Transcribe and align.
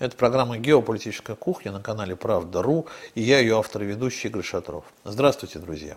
Это 0.00 0.16
программа 0.16 0.58
«Геополитическая 0.58 1.36
кухня» 1.36 1.70
на 1.70 1.80
канале 1.80 2.16
«Правда.ру» 2.16 2.86
и 3.14 3.22
я 3.22 3.38
ее 3.38 3.56
автор 3.56 3.82
и 3.82 3.86
ведущий 3.86 4.26
Игорь 4.26 4.42
Шатров. 4.42 4.84
Здравствуйте, 5.04 5.60
друзья! 5.60 5.96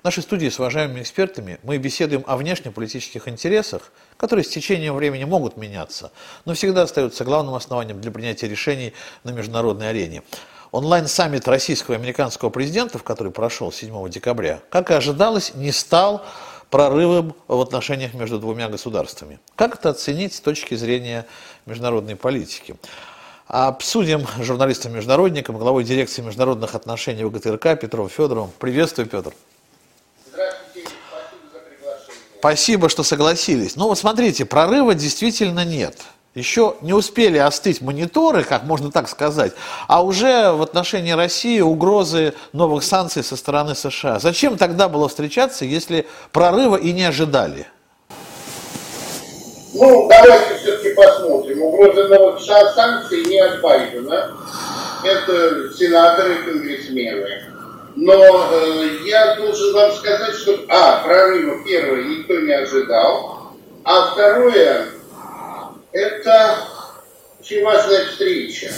В 0.00 0.04
нашей 0.04 0.22
студии 0.22 0.48
с 0.48 0.60
уважаемыми 0.60 1.00
экспертами 1.00 1.58
мы 1.64 1.76
беседуем 1.78 2.22
о 2.28 2.36
внешнеполитических 2.36 3.26
интересах, 3.26 3.90
которые 4.16 4.44
с 4.44 4.48
течением 4.48 4.94
времени 4.94 5.24
могут 5.24 5.56
меняться, 5.56 6.12
но 6.44 6.54
всегда 6.54 6.82
остаются 6.82 7.24
главным 7.24 7.54
основанием 7.54 8.00
для 8.00 8.12
принятия 8.12 8.46
решений 8.46 8.92
на 9.24 9.30
международной 9.30 9.90
арене. 9.90 10.22
Онлайн-саммит 10.70 11.48
российского 11.48 11.96
и 11.96 11.98
американского 11.98 12.48
президентов, 12.48 13.02
который 13.02 13.32
прошел 13.32 13.72
7 13.72 14.08
декабря, 14.08 14.60
как 14.70 14.92
и 14.92 14.94
ожидалось, 14.94 15.52
не 15.54 15.72
стал 15.72 16.24
прорывом 16.70 17.34
в 17.48 17.60
отношениях 17.60 18.14
между 18.14 18.38
двумя 18.38 18.68
государствами. 18.68 19.40
Как 19.56 19.74
это 19.74 19.90
оценить 19.90 20.32
с 20.32 20.40
точки 20.40 20.74
зрения 20.76 21.26
международной 21.66 22.14
политики? 22.16 22.76
Обсудим 23.52 24.26
с 24.38 24.44
журналистом-международником, 24.44 25.58
главой 25.58 25.84
дирекции 25.84 26.22
международных 26.22 26.74
отношений 26.74 27.22
ВГТРК 27.24 27.78
Петром 27.78 28.08
Федоровым. 28.08 28.50
Приветствую, 28.58 29.06
Петр. 29.06 29.34
Здравствуйте, 30.26 30.88
спасибо. 31.10 31.98
Спасибо, 32.38 32.88
что 32.88 33.02
согласились. 33.02 33.76
Ну 33.76 33.88
вот 33.88 33.98
смотрите, 33.98 34.46
прорыва 34.46 34.94
действительно 34.94 35.66
нет. 35.66 35.98
Еще 36.34 36.76
не 36.80 36.94
успели 36.94 37.36
остыть 37.36 37.82
мониторы, 37.82 38.42
как 38.42 38.64
можно 38.64 38.90
так 38.90 39.06
сказать, 39.06 39.52
а 39.86 40.02
уже 40.02 40.52
в 40.52 40.62
отношении 40.62 41.12
России 41.12 41.60
угрозы 41.60 42.32
новых 42.54 42.82
санкций 42.82 43.22
со 43.22 43.36
стороны 43.36 43.74
США. 43.74 44.18
Зачем 44.18 44.56
тогда 44.56 44.88
было 44.88 45.10
встречаться, 45.10 45.66
если 45.66 46.06
прорыва 46.32 46.76
и 46.76 46.90
не 46.94 47.04
ожидали? 47.04 47.66
Ну, 49.74 50.06
давайте 50.08 50.58
все-таки 50.58 50.94
посмотрим. 50.94 51.62
Угроза 51.62 52.08
новых 52.08 52.40
санкций 52.42 53.24
не 53.24 53.38
от 53.40 53.60
Байдена. 53.60 54.36
Это 55.02 55.72
сенаторы 55.74 56.34
и 56.34 56.42
конгрессмены. 56.42 57.44
Но 57.96 58.48
э, 58.52 58.98
я 59.06 59.36
должен 59.36 59.74
вам 59.74 59.92
сказать, 59.92 60.34
что, 60.34 60.64
а, 60.68 61.02
прорыва 61.04 61.62
первое 61.64 62.04
никто 62.04 62.38
не 62.40 62.52
ожидал, 62.52 63.52
а 63.84 64.12
второе, 64.12 64.86
это 65.92 66.58
очень 67.40 67.62
важная 67.62 68.06
встреча. 68.06 68.72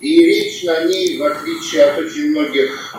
И 0.00 0.24
речь 0.24 0.62
на 0.64 0.84
ней, 0.84 1.18
в 1.18 1.24
отличие 1.24 1.84
от 1.84 1.98
очень 1.98 2.30
многих 2.30 2.96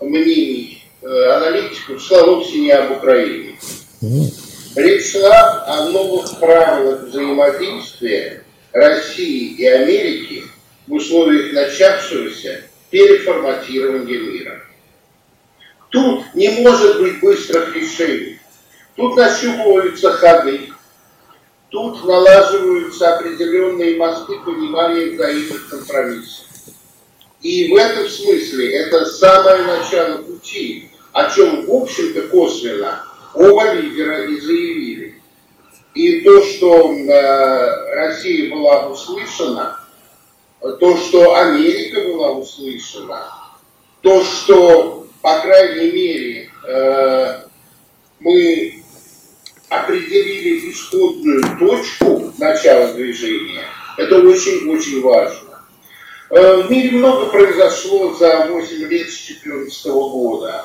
мнений 0.00 0.84
э, 1.00 1.06
аналитиков, 1.06 2.02
шла 2.02 2.24
вовсе 2.24 2.58
не 2.58 2.72
об 2.72 2.98
Украине. 2.98 3.58
Речь 4.76 5.10
шла 5.10 5.64
о 5.66 5.88
новых 5.88 6.38
правилах 6.38 7.02
взаимодействия 7.02 8.44
России 8.72 9.54
и 9.56 9.66
Америки 9.66 10.44
в 10.86 10.92
условиях 10.92 11.52
начавшегося 11.52 12.62
переформатирования 12.88 14.20
мира. 14.20 14.62
Тут 15.88 16.24
не 16.34 16.50
может 16.60 17.00
быть 17.00 17.18
быстрых 17.18 17.74
решений. 17.74 18.38
Тут 18.94 19.16
нащупываются 19.16 20.12
ходы, 20.12 20.70
тут 21.70 22.04
налаживаются 22.04 23.16
определенные 23.16 23.96
мосты 23.96 24.38
понимания 24.38 25.16
взаимных 25.16 25.68
компромиссов. 25.68 26.46
И 27.40 27.72
в 27.72 27.74
этом 27.74 28.08
смысле 28.08 28.72
это 28.72 29.04
самое 29.04 29.64
начало 29.64 30.18
пути, 30.18 30.90
о 31.12 31.28
чем, 31.28 31.66
в 31.66 31.74
общем-то, 31.74 32.28
косвенно 32.28 33.09
оба 33.34 33.72
лидера 33.72 34.24
и 34.26 34.40
заявили. 34.40 35.20
И 35.94 36.20
то, 36.20 36.42
что 36.42 36.92
э, 36.92 37.94
Россия 37.94 38.50
была 38.50 38.86
услышана, 38.86 39.80
то, 40.60 40.96
что 40.96 41.34
Америка 41.34 42.00
была 42.02 42.32
услышана, 42.32 43.26
то, 44.02 44.22
что, 44.22 45.06
по 45.20 45.40
крайней 45.40 45.90
мере, 45.90 46.50
э, 46.68 47.40
мы 48.20 48.84
определили 49.68 50.70
исходную 50.70 51.42
точку 51.58 52.32
начала 52.38 52.92
движения, 52.92 53.64
это 53.96 54.20
очень-очень 54.20 55.02
важно. 55.02 55.50
Э, 56.30 56.62
в 56.62 56.70
мире 56.70 56.98
много 56.98 57.26
произошло 57.26 58.14
за 58.14 58.46
8 58.48 58.76
лет 58.88 59.10
с 59.10 59.26
2014 59.26 59.86
года. 59.86 60.64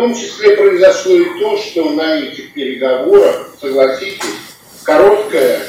Том 0.00 0.14
числе 0.14 0.56
произошло 0.56 1.14
и 1.14 1.38
то, 1.38 1.58
что 1.58 1.90
на 1.90 2.20
этих 2.20 2.54
переговорах, 2.54 3.50
согласитесь, 3.60 4.24
короткое, 4.82 5.60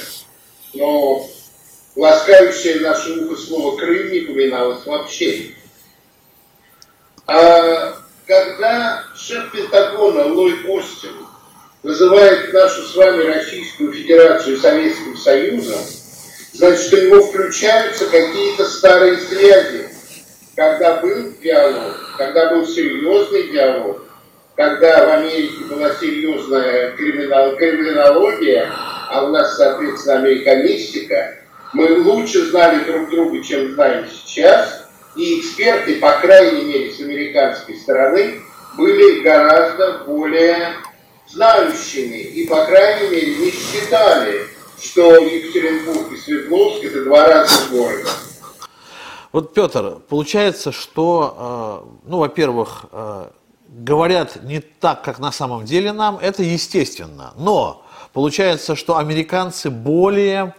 но 0.74 1.28
ласкающее 1.98 2.80
наше 2.80 3.12
ухо 3.12 3.36
слово 3.36 3.76
«Крым» 3.76 4.10
не 4.10 4.22
упоминалось 4.22 4.86
вообще. 4.86 5.52
А 7.28 7.98
когда 8.26 9.04
шеф 9.18 9.52
Пентагона 9.52 10.28
Ллойд 10.28 10.66
Остин 10.66 11.28
называет 11.84 12.54
нашу 12.54 12.84
с 12.84 12.96
вами 12.96 13.24
Российскую 13.24 13.92
Федерацию 13.92 14.58
Советским 14.58 15.18
Союзом, 15.18 15.82
значит, 16.54 16.94
у 16.94 17.02
него 17.02 17.22
включаются 17.22 18.06
какие-то 18.06 18.64
старые 18.64 19.18
связи. 19.18 19.90
Когда 20.56 21.02
был 21.02 21.34
диалог, 21.44 21.98
когда 22.18 22.52
был 22.52 22.66
серьезный 22.66 23.52
диалог, 23.52 24.06
когда 24.62 25.08
в 25.08 25.10
Америке 25.10 25.64
была 25.68 25.90
серьезная 25.96 26.92
криминал, 26.92 27.56
криминология, 27.56 28.72
а 29.10 29.26
у 29.26 29.30
нас, 29.30 29.58
соответственно, 29.58 30.20
американистика, 30.20 31.36
мы 31.74 32.00
лучше 32.04 32.46
знали 32.52 32.84
друг 32.84 33.10
друга, 33.10 33.44
чем 33.44 33.74
знаем 33.74 34.06
сейчас, 34.08 34.88
и 35.16 35.40
эксперты, 35.40 35.96
по 36.00 36.12
крайней 36.20 36.64
мере, 36.66 36.94
с 36.94 37.00
американской 37.02 37.76
стороны, 37.76 38.40
были 38.78 39.22
гораздо 39.22 40.04
более 40.06 40.76
знающими 41.28 42.18
и, 42.18 42.48
по 42.48 42.64
крайней 42.66 43.10
мере, 43.10 43.36
не 43.38 43.52
считали, 43.52 44.46
что 44.80 45.18
Екатеринбург 45.18 46.12
и 46.12 46.18
Свердловск– 46.18 46.84
это 46.86 47.04
два 47.04 47.28
разных 47.28 47.72
города. 47.72 48.10
Вот, 49.32 49.56
Петр, 49.56 49.98
получается, 50.08 50.72
что, 50.72 51.88
э, 52.06 52.10
ну, 52.10 52.18
во-первых, 52.20 52.86
э, 52.92 53.28
говорят 53.72 54.44
не 54.44 54.60
так, 54.60 55.02
как 55.02 55.20
на 55.20 55.32
самом 55.32 55.66
деле 55.66 55.94
нам, 55.94 56.18
это 56.18 56.44
естественно. 56.44 57.34
Но 57.38 57.84
получается, 58.14 58.76
что 58.76 58.98
американцы 58.98 59.70
более, 59.70 60.54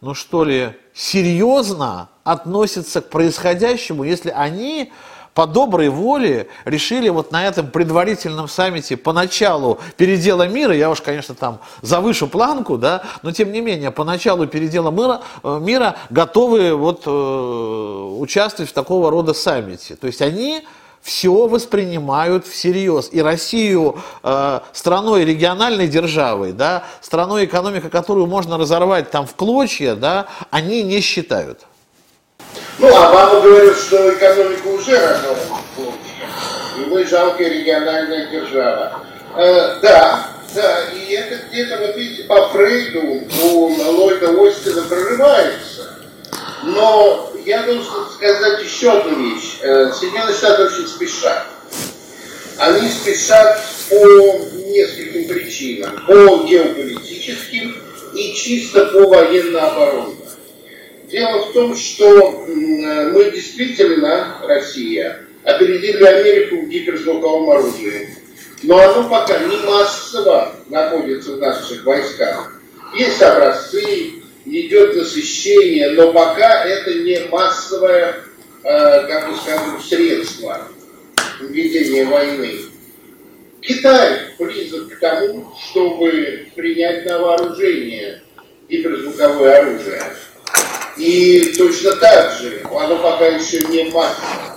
ну 0.00 0.14
что 0.14 0.44
ли, 0.44 0.72
серьезно 0.94 2.08
относятся 2.24 3.00
к 3.00 3.10
происходящему, 3.10 4.04
если 4.04 4.30
они 4.30 4.92
по 5.34 5.46
доброй 5.46 5.90
воле 5.90 6.48
решили 6.64 7.10
вот 7.10 7.30
на 7.30 7.46
этом 7.46 7.70
предварительном 7.70 8.48
саммите 8.48 8.96
поначалу 8.96 9.78
передела 9.98 10.48
мира, 10.48 10.74
я 10.74 10.88
уж, 10.88 11.02
конечно, 11.02 11.34
там 11.34 11.58
завышу 11.82 12.26
планку, 12.26 12.78
да, 12.78 13.02
но 13.22 13.32
тем 13.32 13.52
не 13.52 13.60
менее, 13.60 13.90
по 13.90 14.02
началу 14.02 14.46
передела 14.46 14.90
мира, 14.90 15.20
э, 15.42 15.58
мира 15.60 15.96
готовы 16.08 16.74
вот 16.74 17.02
э, 17.04 17.10
участвовать 17.10 18.70
в 18.70 18.72
такого 18.72 19.10
рода 19.10 19.34
саммите. 19.34 19.96
То 19.96 20.06
есть 20.06 20.22
они 20.22 20.64
все 21.06 21.46
воспринимают 21.46 22.48
всерьез. 22.48 23.08
И 23.12 23.22
Россию 23.22 23.96
э, 24.24 24.60
страной 24.72 25.24
региональной 25.24 25.86
державой, 25.86 26.50
да, 26.52 26.82
страной, 27.00 27.44
экономика 27.44 27.88
которую 27.88 28.26
можно 28.26 28.58
разорвать 28.58 29.12
там 29.12 29.24
в 29.24 29.36
клочья, 29.36 29.94
да, 29.94 30.26
они 30.50 30.82
не 30.82 31.00
считают. 31.00 31.60
Ну, 32.80 32.88
Обама 32.88 33.40
говорит, 33.40 33.76
что 33.76 34.12
экономика 34.14 34.66
уже 34.66 34.98
разорвана. 34.98 35.62
И 36.76 36.90
мы 36.90 37.06
жалкая 37.06 37.50
региональная 37.50 38.26
держава. 38.26 39.00
Э, 39.36 39.78
да, 39.80 40.26
да, 40.56 40.78
и 40.92 41.12
это 41.12 41.38
где-то, 41.48 41.86
вот 41.86 41.96
видите, 41.96 42.24
по 42.24 42.48
Фрейду 42.48 43.00
у 43.44 43.68
Ллойда 43.68 44.30
Остина 44.42 44.82
прорывается. 44.82 45.88
Но 46.64 47.30
я 47.46 47.62
должен 47.62 47.84
сказать 48.12 48.62
еще 48.62 48.90
одну 48.90 49.18
вещь. 49.18 49.58
Э, 49.62 49.92
Соединенные 49.92 50.34
Штаты 50.34 50.64
очень 50.64 50.88
спешат. 50.88 51.46
Они 52.58 52.88
спешат 52.88 53.62
по 53.88 53.94
нескольким 53.94 55.28
причинам. 55.28 56.04
По 56.06 56.44
геополитическим 56.44 57.76
и 58.14 58.34
чисто 58.34 58.86
по 58.86 59.06
военно-оборонным. 59.06 60.18
Дело 61.08 61.46
в 61.46 61.52
том, 61.52 61.76
что 61.76 62.46
мы 62.48 63.30
действительно, 63.30 64.38
Россия, 64.42 65.24
опередили 65.44 66.02
Америку 66.02 66.62
в 66.62 66.68
гиперзвуковом 66.68 67.50
оружии. 67.50 68.08
Но 68.64 68.78
оно 68.78 69.08
пока 69.08 69.38
не 69.38 69.56
массово 69.58 70.56
находится 70.68 71.36
в 71.36 71.38
наших 71.38 71.84
войсках. 71.84 72.60
Есть 72.96 73.22
образцы, 73.22 74.14
идет 74.46 74.96
насыщение, 74.96 75.90
но 75.90 76.12
пока 76.12 76.64
это 76.64 76.94
не 76.94 77.18
массовое, 77.30 78.16
э, 78.62 79.06
как 79.06 79.30
бы 79.30 79.36
скажем, 79.36 79.80
средство 79.82 80.68
ведения 81.40 82.04
войны. 82.04 82.60
Китай 83.60 84.20
близок 84.38 84.96
к 84.96 85.00
тому, 85.00 85.52
чтобы 85.60 86.46
принять 86.54 87.04
на 87.06 87.18
вооружение 87.18 88.22
гиперзвуковое 88.68 89.58
оружие. 89.58 90.02
И 90.96 91.54
точно 91.58 91.96
так 91.96 92.38
же, 92.38 92.62
оно 92.64 92.96
пока 92.98 93.26
еще 93.26 93.58
не 93.66 93.90
массово. 93.90 94.56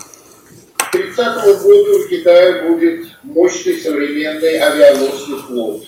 К 0.77 0.91
30 0.91 1.43
году 1.43 1.99
у 1.99 2.07
Китая 2.07 2.67
будет 2.67 3.07
мощный 3.23 3.79
современный 3.81 4.59
авианосный 4.59 5.39
флот. 5.39 5.83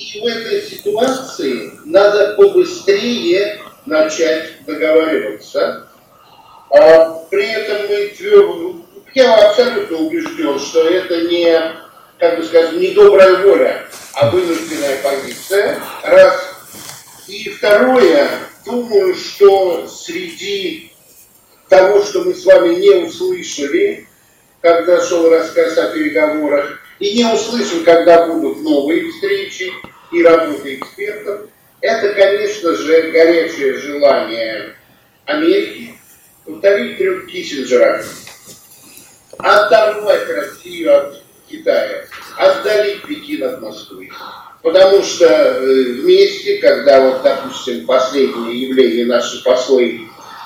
И 0.00 0.18
в 0.18 0.24
этой 0.24 0.62
ситуации 0.62 1.72
надо 1.84 2.34
побыстрее 2.34 3.60
начать 3.84 4.64
договариваться. 4.64 5.88
А 6.70 7.10
при 7.30 7.44
этом 7.44 7.86
мы 7.86 8.06
твердо, 8.16 8.76
я 9.14 9.50
абсолютно 9.50 9.98
убежден, 9.98 10.58
что 10.58 10.88
это 10.88 11.20
не, 11.28 11.54
как 12.18 12.38
бы 12.38 12.44
скажем, 12.44 12.80
не 12.80 12.92
добрая 12.92 13.44
воля, 13.44 13.86
а 14.14 14.30
вынужденная 14.30 15.02
позиция. 15.02 15.78
Раз. 16.02 16.48
И 17.28 17.50
второе, 17.50 18.26
думаю, 18.64 19.14
что 19.14 19.86
среди 19.86 20.92
того, 21.68 22.02
что 22.04 22.22
мы 22.22 22.32
с 22.32 22.46
вами 22.46 22.76
не 22.76 23.04
услышали, 23.04 24.08
когда 24.62 25.04
шел 25.04 25.28
рассказ 25.28 25.76
о 25.76 25.90
переговорах, 25.90 26.79
и 27.00 27.14
не 27.14 27.24
услышим, 27.24 27.82
когда 27.82 28.26
будут 28.26 28.62
новые 28.62 29.10
встречи 29.10 29.72
и 30.12 30.22
работы 30.22 30.76
экспертов, 30.76 31.48
это, 31.80 32.12
конечно 32.14 32.74
же, 32.74 33.10
горячее 33.10 33.78
желание 33.78 34.74
Америки 35.24 35.94
повторить 36.44 36.98
трюк 36.98 37.26
Киссинджера, 37.26 38.04
оторвать 39.38 40.28
Россию 40.28 40.96
от 40.96 41.22
Китая, 41.48 42.04
отдалить 42.36 43.02
Пекин 43.02 43.44
от 43.44 43.62
Москвы. 43.62 44.10
Потому 44.62 45.02
что 45.02 45.24
э, 45.24 45.84
вместе, 46.02 46.58
когда 46.58 47.00
вот, 47.00 47.22
допустим, 47.22 47.86
последнее 47.86 48.68
явление 48.68 49.06
наши 49.06 49.42
послы 49.42 50.02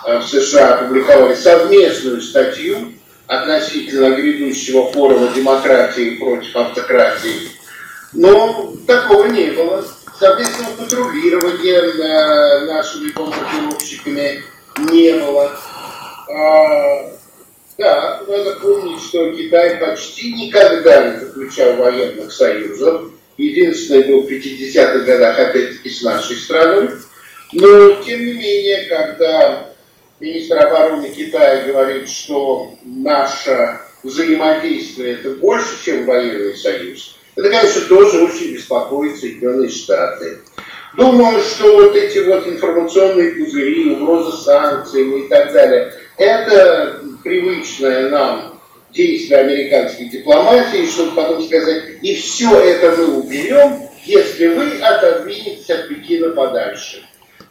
э, 0.07 0.19
в 0.19 0.23
США 0.23 0.75
опубликовали 0.75 1.35
совместную 1.35 2.23
статью 2.23 2.94
относительно 3.27 4.15
грядущего 4.15 4.91
форума 4.93 5.29
демократии 5.35 6.17
против 6.17 6.55
автократии, 6.57 7.51
но 8.13 8.75
такого 8.87 9.27
не 9.27 9.51
было. 9.53 9.85
Соответственно, 10.19 10.69
патрулирования 10.79 11.81
э, 11.81 12.67
нашими 12.67 13.11
бомбардировщиками 13.11 14.43
не 14.91 15.13
было. 15.15 15.51
А, 16.31 17.13
да, 17.79 18.23
надо 18.29 18.55
помнить, 18.61 19.03
что 19.03 19.33
Китай 19.33 19.77
почти 19.77 20.33
никогда 20.33 21.11
не 21.11 21.21
заключал 21.21 21.75
военных 21.75 22.33
союзов. 22.33 23.11
Единственное 23.37 24.05
был 24.05 24.23
в 24.23 24.31
50-х 24.31 25.01
годах, 25.01 25.39
опять-таки, 25.41 25.91
с 25.91 26.03
нашей 26.03 26.37
страной. 26.37 26.91
Но, 27.53 28.03
тем 28.03 28.25
не 28.25 28.33
менее, 28.35 28.87
когда 28.87 29.74
министр 30.25 30.59
обороны 30.67 31.11
Китая 31.11 31.67
говорит, 31.67 32.09
что 32.09 32.75
наше 32.83 33.79
взаимодействие 34.03 35.15
это 35.15 35.31
больше, 35.31 35.85
чем 35.85 36.07
военный 36.07 36.57
союз, 36.57 37.19
это, 37.37 37.51
конечно, 37.51 37.83
тоже 37.83 38.25
очень 38.25 38.55
беспокоит 38.55 39.19
Соединенные 39.19 39.69
Штаты. 39.69 40.39
Думаю, 40.97 41.43
что 41.43 41.75
вот 41.75 41.97
эти 41.97 42.19
вот 42.19 42.47
информационные 42.47 43.33
пузыри, 43.33 43.91
угрозы 43.91 44.37
санкциями 44.37 45.25
и 45.25 45.29
так 45.29 45.53
далее, 45.53 45.93
это 46.17 47.01
привычное 47.23 48.09
нам 48.09 48.61
действие 48.93 49.41
американской 49.41 50.07
дипломатии, 50.07 50.89
чтобы 50.89 51.17
потом 51.17 51.43
сказать, 51.43 51.83
и 52.01 52.15
все 52.15 52.57
это 52.61 52.97
мы 52.97 53.19
уберем, 53.19 53.81
если 54.05 54.47
вы 54.47 54.79
отодвинетесь 54.81 55.69
от 55.69 55.89
Пекина 55.89 56.31
подальше. 56.31 57.03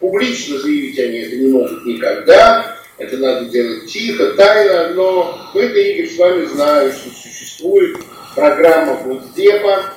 Публично 0.04 0.60
заявить 0.60 1.00
они 1.00 1.20
это 1.20 1.38
не 1.38 1.48
могут 1.48 1.86
никогда, 1.86 2.76
это 2.98 3.16
надо 3.20 3.46
делать 3.46 3.90
тихо, 3.90 4.34
тайно, 4.34 4.90
но 4.90 5.50
мы-то, 5.54 5.80
Игорь, 5.80 6.10
с 6.10 6.18
вами 6.18 6.46
знаем, 6.48 6.92
что 6.92 7.10
существует 7.10 8.00
программа 8.36 9.02
Госдепа, 9.02 9.94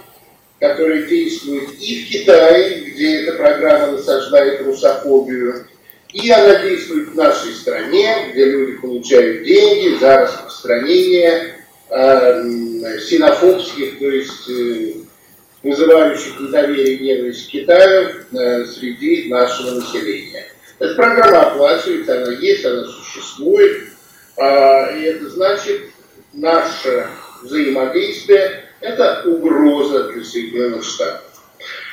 которая 0.61 1.03
действует 1.03 1.71
и 1.81 2.05
в 2.05 2.09
Китае, 2.09 2.83
где 2.83 3.23
эта 3.23 3.33
программа 3.33 3.95
насаждает 3.95 4.63
русофобию, 4.63 5.67
и 6.13 6.31
она 6.31 6.55
действует 6.63 7.09
в 7.09 7.17
нашей 7.17 7.53
стране, 7.55 8.31
где 8.33 8.45
люди 8.45 8.79
получают 8.79 9.43
деньги 9.43 9.99
за 9.99 10.19
распространение 10.19 11.57
э, 11.91 13.01
синофобских, 13.01 13.99
то 13.99 14.09
есть 14.09 14.49
э, 14.51 14.93
вызывающих 15.67 16.39
недоверие 16.41 16.95
и 16.95 17.05
ненависть 17.05 17.49
к 17.49 17.51
Китаю 17.51 18.11
э, 18.33 18.65
среди 18.67 19.29
нашего 19.29 19.73
населения. 19.73 20.47
Эта 20.79 20.95
программа 20.95 21.53
оплачивается, 21.53 22.23
она 22.23 22.33
есть, 22.35 22.65
она 22.65 22.85
существует, 22.85 23.89
э, 24.37 24.99
и 24.99 25.03
это 25.05 25.29
значит 25.29 25.81
наше 26.33 27.09
взаимодействие– 27.43 28.63
это 28.81 29.23
угроза 29.25 30.13
для 30.13 30.23
Соединенных 30.23 30.85
Штатов. 30.85 31.23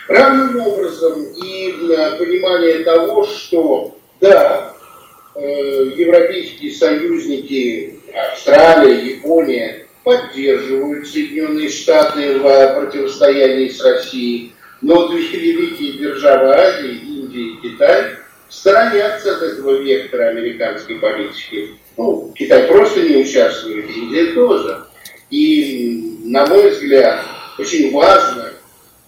Равным 0.07 0.67
образом 0.67 1.23
и 1.23 1.71
понимание 2.19 2.83
того, 2.83 3.25
что 3.25 3.97
да, 4.19 4.73
э, 5.35 5.91
европейские 5.95 6.71
союзники, 6.73 7.99
Австралия, 8.13 9.15
Япония 9.15 9.82
поддерживают 10.03 11.07
Соединенные 11.07 11.69
Штаты 11.69 12.39
в 12.39 12.75
противостоянии 12.75 13.69
с 13.69 13.81
Россией, 13.81 14.53
но 14.81 15.07
две 15.07 15.21
великие 15.21 15.93
державы 15.93 16.53
Азии, 16.53 16.95
Индия 16.95 17.41
и 17.41 17.61
Китай, 17.61 18.17
сторонятся 18.49 19.35
от 19.35 19.41
этого 19.41 19.81
вектора 19.81 20.29
американской 20.29 20.97
политики. 20.97 21.71
Ну, 21.97 22.31
Китай 22.35 22.67
просто 22.67 23.01
не 23.01 23.17
участвует, 23.17 23.89
Индия 23.89 24.33
тоже. 24.33 24.85
И, 25.29 26.19
на 26.25 26.45
мой 26.45 26.69
взгляд, 26.69 27.25
очень 27.57 27.91
важно 27.91 28.51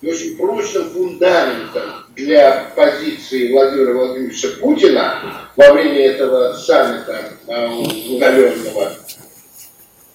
и 0.02 0.10
очень 0.10 0.38
прочным 0.38 0.90
фундаментом 0.90 1.84
для 2.16 2.72
позиции 2.76 3.52
Владимира 3.52 3.94
Владимировича 3.94 4.50
Путина 4.60 5.22
во 5.56 5.74
время 5.74 6.08
этого 6.08 6.54
саммита 6.54 7.32
э, 7.48 7.68
удаленного 8.16 8.94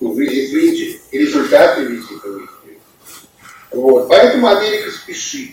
ну, 0.00 0.14
визит 0.14 0.50
в 0.50 0.56
Индию 0.56 1.00
и 1.11 1.19
результаты 1.19 1.82
визита 1.82 2.29
в 2.29 2.38
Индию. 2.38 2.49
Вот. 3.70 4.08
Поэтому 4.08 4.49
Америка 4.49 4.91
спешит. 4.91 5.52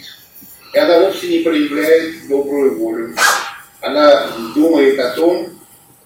И 0.74 0.78
она 0.78 1.00
вовсе 1.00 1.28
не 1.28 1.44
проявляет 1.44 2.28
добрую 2.28 2.78
волю. 2.78 3.16
Она 3.82 4.32
думает 4.56 5.00
о 5.00 5.12
том, 5.12 5.50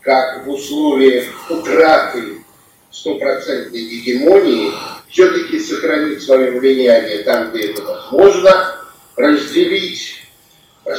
как 0.02 0.46
в 0.46 0.50
условиях 0.50 1.26
утраты 1.50 2.44
стопроцентной 2.90 3.80
гегемонии 3.80 4.72
все-таки 5.10 5.60
сохранить 5.60 6.22
свое 6.24 6.52
влияние 6.52 7.24
там, 7.24 7.52
где 7.52 7.72
это 7.72 7.84
возможно, 7.84 8.76
разделить 9.16 10.22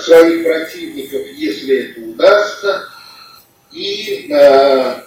своих 0.03 0.45
противников, 0.45 1.23
если 1.35 1.91
это 1.91 2.01
удастся, 2.01 2.89
и 3.73 4.29
э, 4.31 5.03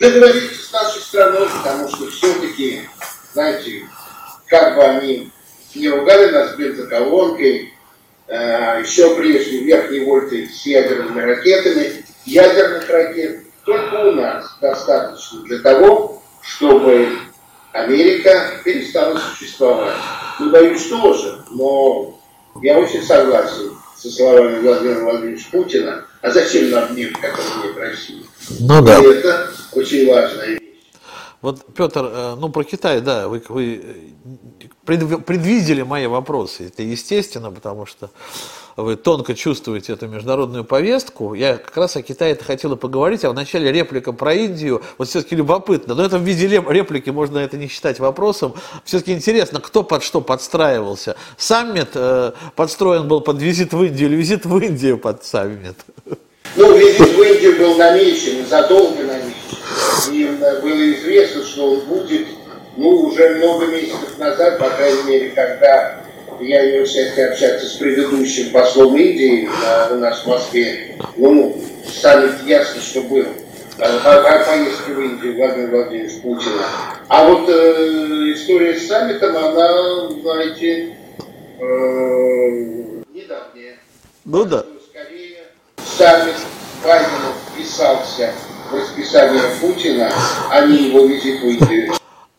договориться 0.00 0.64
с 0.64 0.72
нашей 0.72 1.02
страной, 1.02 1.46
потому 1.62 1.88
что 1.88 2.10
все-таки, 2.10 2.88
знаете, 3.34 3.86
как 4.46 4.74
бы 4.74 4.82
они 4.82 5.30
не 5.74 5.88
ругали 5.88 6.32
нас 6.32 6.56
бензоколонкой, 6.56 7.74
э, 8.26 8.82
еще 8.82 9.14
прежде 9.14 9.58
верхней 9.58 10.00
вольты 10.00 10.48
с 10.48 10.64
ядерными 10.66 11.20
ракетами, 11.20 12.04
ядерных 12.24 12.88
ракет 12.88 13.42
только 13.64 13.94
у 13.94 14.12
нас 14.12 14.46
достаточно 14.60 15.42
для 15.42 15.58
того, 15.58 16.22
чтобы 16.40 17.08
Америка 17.72 18.52
перестала 18.64 19.18
существовать. 19.18 19.96
Ну, 20.40 20.50
боюсь 20.50 20.88
тоже, 20.88 21.44
но 21.50 22.18
я 22.62 22.78
очень 22.78 23.02
согласен 23.02 23.76
со 23.96 24.10
словами 24.10 24.60
Владимира 24.60 25.04
Владимировича 25.04 25.46
Путина, 25.52 26.04
а 26.22 26.30
зачем 26.30 26.70
нам 26.70 26.96
мир, 26.96 27.12
который 27.12 27.66
нет 27.66 27.76
России? 27.76 28.24
Ну 28.60 28.82
да. 28.82 28.98
И 28.98 29.04
это 29.04 29.50
очень 29.72 30.08
важная 30.08 30.46
вещь. 30.46 30.60
Вот, 31.42 31.64
Петр, 31.74 32.04
э, 32.04 32.36
ну 32.38 32.50
про 32.50 32.64
Китай, 32.64 33.00
да, 33.00 33.26
вы, 33.26 33.42
вы 33.48 33.82
предвидели 34.84 35.80
мои 35.82 36.06
вопросы. 36.06 36.66
Это 36.66 36.82
естественно, 36.82 37.50
потому 37.50 37.86
что 37.86 38.10
вы 38.76 38.96
тонко 38.96 39.34
чувствуете 39.34 39.94
эту 39.94 40.06
международную 40.06 40.64
повестку. 40.64 41.32
Я 41.32 41.56
как 41.56 41.76
раз 41.76 41.96
о 41.96 42.02
Китае 42.02 42.32
это 42.32 42.44
хотела 42.44 42.76
поговорить, 42.76 43.24
а 43.24 43.30
в 43.30 43.34
начале 43.34 43.72
реплика 43.72 44.12
про 44.12 44.34
Индию, 44.34 44.82
вот 44.98 45.08
все-таки 45.08 45.34
любопытно, 45.34 45.94
но 45.94 46.04
это 46.04 46.18
в 46.18 46.22
виде 46.22 46.46
реплики 46.46 47.08
можно 47.08 47.38
это 47.38 47.56
не 47.56 47.68
считать 47.68 48.00
вопросом. 48.00 48.54
Все-таки 48.84 49.12
интересно, 49.12 49.60
кто 49.60 49.82
под 49.82 50.02
что 50.02 50.20
подстраивался. 50.20 51.16
Саммит 51.38 51.90
э, 51.94 52.32
подстроен 52.54 53.08
был 53.08 53.22
под 53.22 53.40
визит 53.40 53.72
в 53.72 53.82
Индию 53.82 54.10
или 54.10 54.16
визит 54.16 54.44
в 54.44 54.58
Индию 54.58 54.98
под 54.98 55.24
саммит? 55.24 55.76
Ну, 56.56 56.76
визит 56.76 57.14
в 57.16 57.22
Индию 57.22 57.58
был 57.58 57.76
намечен, 57.76 58.44
задолго 58.46 59.02
намечен. 59.04 59.34
И 60.12 60.24
э, 60.24 60.60
было 60.60 60.92
известно, 60.94 61.44
что 61.44 61.72
он 61.72 61.80
будет, 61.80 62.26
ну, 62.76 62.88
уже 62.88 63.36
много 63.36 63.66
месяцев 63.66 64.18
назад, 64.18 64.58
по 64.58 64.68
крайней 64.70 65.02
мере, 65.04 65.30
когда 65.30 66.00
я 66.40 66.70
имел 66.70 66.86
счастье 66.86 67.28
общаться 67.28 67.66
с 67.66 67.74
предыдущим 67.74 68.50
послом 68.50 68.96
Индии 68.96 69.48
у 69.90 69.94
нас 69.96 70.24
в 70.24 70.26
Москве. 70.26 70.96
Ну, 71.16 71.62
саммит 71.86 72.42
ясно, 72.46 72.80
что 72.80 73.02
был. 73.02 73.26
О 73.78 74.44
поездке 74.44 74.92
в 74.92 75.00
Индию 75.00 75.36
Владимира 75.36 75.70
Владимировича 75.70 76.20
Путина. 76.22 76.64
А 77.08 77.24
вот 77.26 77.48
э, 77.48 78.32
история 78.34 78.74
с 78.74 78.88
саммитом, 78.88 79.36
она, 79.36 80.10
знаете, 80.20 80.96
э, 81.60 83.02
недавняя. 83.14 83.78
Ну 84.24 84.44
да. 84.44 84.64
Саммит 86.00 86.36
Байдена 86.82 87.34
вписался 87.52 88.32
в 88.70 88.74
расписание 88.74 89.42
Путина, 89.60 90.10
а 90.50 90.64
не 90.64 90.88
его 90.88 91.04
визит 91.04 91.42
в 91.42 91.44
Индию. 91.44 91.92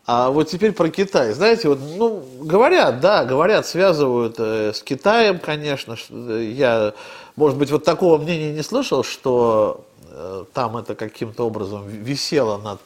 А 0.07 0.31
вот 0.31 0.49
теперь 0.49 0.71
про 0.71 0.89
Китай. 0.89 1.31
Знаете, 1.33 1.69
вот, 1.69 1.77
ну, 1.79 2.25
говорят, 2.39 3.01
да, 3.01 3.23
говорят, 3.23 3.67
связывают 3.67 4.37
э, 4.39 4.73
с 4.73 4.81
Китаем, 4.81 5.37
конечно. 5.37 5.95
Э, 6.09 6.43
я, 6.43 6.93
может 7.35 7.55
быть, 7.59 7.69
вот 7.69 7.83
такого 7.83 8.17
мнения 8.17 8.51
не 8.51 8.63
слышал, 8.63 9.03
что 9.03 9.85
э, 10.09 10.45
там 10.55 10.77
это 10.77 10.95
каким-то 10.95 11.45
образом 11.45 11.87
висело 11.87 12.57
над 12.57 12.79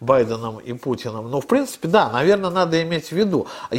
Байденом 0.00 0.58
и 0.58 0.72
Путиным. 0.72 1.30
Но, 1.30 1.40
в 1.40 1.46
принципе, 1.46 1.86
да, 1.86 2.10
наверное, 2.10 2.50
надо 2.50 2.82
иметь 2.82 3.06
в 3.06 3.12
виду. 3.12 3.46
А 3.70 3.76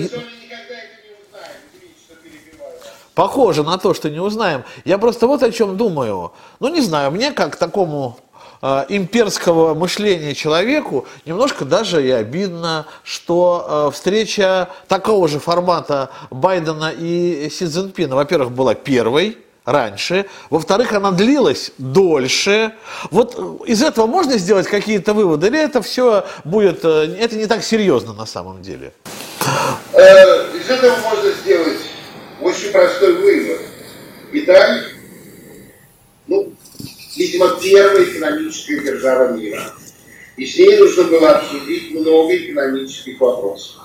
Похоже 3.20 3.64
на 3.64 3.78
то, 3.78 3.94
что 3.94 4.10
не 4.10 4.22
узнаем. 4.22 4.64
Я 4.86 4.98
просто 4.98 5.28
вот 5.28 5.44
о 5.44 5.52
чем 5.52 5.76
думаю. 5.76 6.32
Ну, 6.62 6.70
не 6.70 6.80
знаю, 6.80 7.12
мне 7.12 7.34
как 7.34 7.58
такому 7.58 8.18
э, 8.62 8.86
имперского 8.88 9.74
мышления 9.74 10.34
человеку 10.34 11.06
немножко 11.26 11.66
даже 11.66 12.02
и 12.02 12.10
обидно, 12.12 12.86
что 13.04 13.90
э, 13.90 13.92
встреча 13.94 14.70
такого 14.88 15.28
же 15.28 15.40
формата 15.40 16.12
Байдена 16.32 16.94
и 16.98 17.50
Си 17.52 17.66
Цзиньпина, 17.66 18.16
во-первых, 18.16 18.54
была 18.54 18.74
первой, 18.74 19.38
раньше, 19.66 20.26
во-вторых, 20.50 20.94
она 20.94 21.12
длилась 21.12 21.74
дольше. 21.78 22.72
Вот 23.12 23.36
э, 23.38 23.66
из 23.66 23.84
этого 23.84 24.08
можно 24.08 24.38
сделать 24.38 24.68
какие-то 24.68 25.14
выводы, 25.14 25.48
или 25.48 25.62
это 25.62 25.82
все 25.82 26.26
будет, 26.46 26.86
э, 26.86 27.18
это 27.20 27.36
не 27.36 27.48
так 27.48 27.66
серьезно 27.66 28.14
на 28.14 28.26
самом 28.26 28.62
деле? 28.62 28.94
Э, 29.92 30.58
из 30.58 30.70
этого 30.70 30.96
можно 31.02 31.32
сделать 31.32 31.89
очень 32.42 32.72
простой 32.72 33.14
вывод. 33.14 33.62
Китай, 34.32 34.82
ну, 36.28 36.54
видимо, 37.16 37.60
первая 37.62 38.04
экономическая 38.04 38.80
держава 38.80 39.34
мира. 39.34 39.74
И 40.38 40.46
с 40.46 40.58
ней 40.58 40.78
нужно 40.78 41.04
было 41.04 41.32
обсудить 41.32 41.92
много 41.92 42.36
экономических 42.36 43.20
вопросов. 43.20 43.76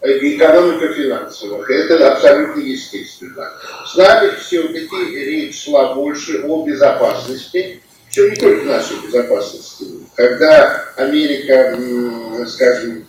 Экономико-финансовых. 0.00 1.68
Это 1.68 2.12
абсолютно 2.12 2.60
естественно. 2.60 3.52
С 3.86 3.96
нами 3.96 4.32
все-таки 4.40 4.96
речь 5.12 5.62
шла 5.62 5.94
больше 5.94 6.42
о 6.44 6.64
безопасности, 6.64 7.82
причем 8.06 8.30
не 8.30 8.36
только 8.36 8.64
нашей 8.64 8.96
безопасности. 9.04 9.84
Когда 10.14 10.84
Америка, 10.96 11.78
скажем, 12.46 13.04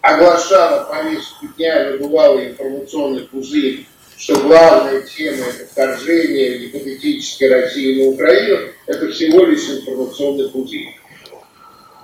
оглашала 0.00 0.84
повестку 0.84 1.46
дня, 1.56 1.90
надувала 1.90 2.44
информационный 2.44 3.22
пузырь, 3.22 3.86
что 4.16 4.36
главная 4.40 5.02
тема 5.02 5.46
это 5.46 5.66
вторжение 5.70 6.58
гипотетической 6.58 7.48
России 7.48 8.02
на 8.02 8.10
Украину, 8.10 8.72
это 8.86 9.08
всего 9.10 9.44
лишь 9.44 9.68
информационный 9.68 10.50
пузырь. 10.50 10.94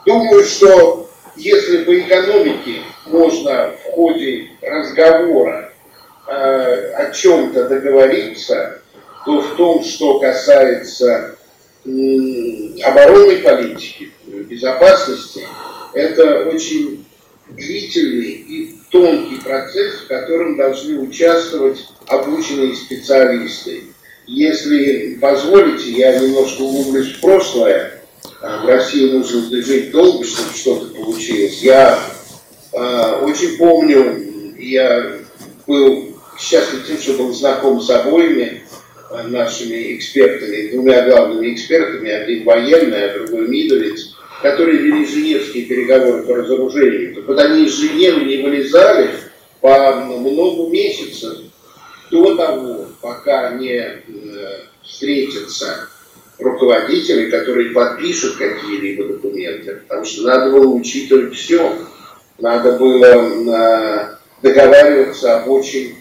Думаю, 0.06 0.44
что 0.44 1.10
если 1.36 1.84
по 1.84 1.98
экономике 1.98 2.82
можно 3.06 3.72
в 3.72 3.92
ходе 3.92 4.48
разговора 4.62 5.72
э, 6.28 6.92
о 6.92 7.10
чем-то 7.10 7.68
договориться, 7.68 8.80
то 9.24 9.40
в 9.40 9.56
том, 9.56 9.82
что 9.82 10.20
касается 10.20 11.36
э, 11.84 11.90
оборонной 12.84 13.38
политики, 13.38 14.12
безопасности, 14.26 15.46
это 15.94 16.46
очень 16.46 16.93
длительный 17.56 18.30
и 18.30 18.74
тонкий 18.90 19.40
процесс, 19.40 19.94
в 19.94 20.06
котором 20.06 20.56
должны 20.56 20.98
участвовать 20.98 21.84
обученные 22.06 22.74
специалисты. 22.74 23.84
Если 24.26 25.18
позволите, 25.20 25.90
я 25.90 26.18
немножко 26.18 26.62
углублюсь 26.62 27.14
в 27.14 27.20
прошлое. 27.20 28.00
А, 28.40 28.62
в 28.62 28.66
России 28.66 29.10
нужно 29.10 29.62
жить 29.62 29.90
долго, 29.90 30.24
чтобы 30.24 30.54
что-то 30.54 30.86
получилось. 30.94 31.62
Я 31.62 31.98
э, 32.72 33.20
очень 33.22 33.56
помню, 33.58 34.54
я 34.58 35.18
был 35.66 36.14
счастлив 36.38 36.86
тем, 36.86 36.98
что 36.98 37.14
был 37.14 37.32
знаком 37.32 37.80
с 37.80 37.90
обоими 37.90 38.62
нашими 39.28 39.96
экспертами, 39.96 40.72
двумя 40.72 41.08
главными 41.08 41.52
экспертами, 41.54 42.10
один 42.10 42.44
военный, 42.44 43.10
а 43.10 43.18
другой 43.18 43.48
Мидовец 43.48 44.13
которые 44.44 44.76
вели 44.76 45.06
Женевские 45.06 45.64
переговоры 45.64 46.22
по 46.24 46.34
разоружению, 46.34 47.14
так 47.14 47.26
вот 47.26 47.38
они 47.38 47.64
из 47.64 47.72
Женевы 47.78 48.26
не 48.26 48.42
вылезали 48.42 49.08
по 49.62 49.94
много 49.94 50.70
месяцев 50.70 51.38
до 52.10 52.36
того, 52.36 52.84
пока 53.00 53.54
не 53.54 53.72
э, 53.72 54.02
встретятся 54.82 55.88
руководители, 56.38 57.30
которые 57.30 57.70
подпишут 57.70 58.36
какие-либо 58.36 59.14
документы, 59.14 59.76
потому 59.76 60.04
что 60.04 60.24
надо 60.24 60.50
было 60.50 60.66
учитывать 60.66 61.34
все. 61.34 61.78
Надо 62.38 62.72
было 62.72 63.06
э, 63.06 64.16
договариваться 64.42 65.38
об 65.38 65.48
очень 65.48 65.94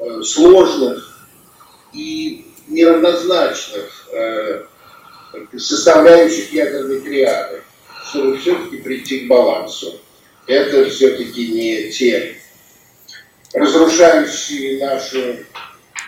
э, 0.00 0.20
сложных 0.20 1.30
и 1.94 2.44
неравнозначных 2.68 4.04
составляющих 5.56 6.52
ядерной 6.52 7.00
триады, 7.00 7.62
чтобы 8.08 8.38
все-таки 8.38 8.78
прийти 8.78 9.20
к 9.20 9.28
балансу. 9.28 10.00
Это 10.46 10.88
все-таки 10.90 11.48
не 11.48 11.90
те 11.90 12.36
разрушающие 13.54 14.84
нашу 14.84 15.36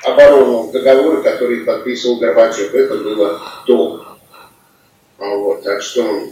оборону 0.03 0.71
договоры, 0.73 1.23
которые 1.23 1.65
подписывал 1.65 2.19
Горбачев. 2.19 2.75
Это 2.75 2.97
было 2.97 3.41
то. 3.67 4.07
А 5.19 5.29
вот, 5.37 5.63
так 5.63 5.83
что 5.83 6.29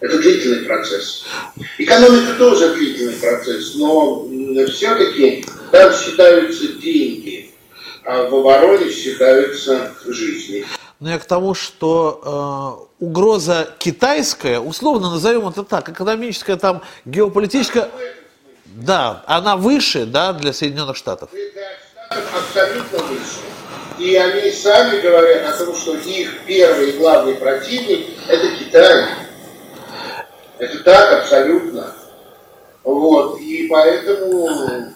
это 0.00 0.18
длительный 0.18 0.66
процесс. 0.66 1.24
Экономика 1.78 2.34
тоже 2.38 2.74
длительный 2.74 3.14
процесс, 3.14 3.74
но 3.76 4.28
все-таки 4.68 5.44
там 5.70 5.92
считаются 5.92 6.68
деньги, 6.74 7.50
а 8.04 8.28
в 8.28 8.34
обороне 8.34 8.90
считаются 8.90 9.94
жизни. 10.06 10.66
Но 10.98 11.10
я 11.10 11.18
к 11.18 11.24
тому, 11.26 11.54
что 11.54 12.86
э, 13.00 13.04
угроза 13.04 13.68
китайская, 13.78 14.60
условно 14.60 15.10
назовем 15.10 15.46
это 15.48 15.62
так, 15.62 15.88
экономическая, 15.90 16.56
там, 16.56 16.82
геополитическая, 17.04 17.90
да, 18.64 19.22
она 19.26 19.56
выше, 19.56 20.06
да, 20.06 20.32
для 20.32 20.52
Соединенных 20.52 20.96
Штатов. 20.96 21.30
Абсолютно 22.10 22.98
выше. 22.98 23.40
И 23.98 24.14
они 24.16 24.50
сами 24.50 25.00
говорят 25.00 25.54
о 25.54 25.64
том, 25.64 25.74
что 25.74 25.96
их 25.96 26.44
первый 26.46 26.90
и 26.90 26.98
главный 26.98 27.34
противник– 27.34 28.08
это 28.28 28.48
Китай. 28.56 29.06
Это 30.58 30.78
так, 30.82 31.22
абсолютно. 31.22 31.94
Вот. 32.84 33.40
И 33.40 33.66
поэтому 33.68 34.92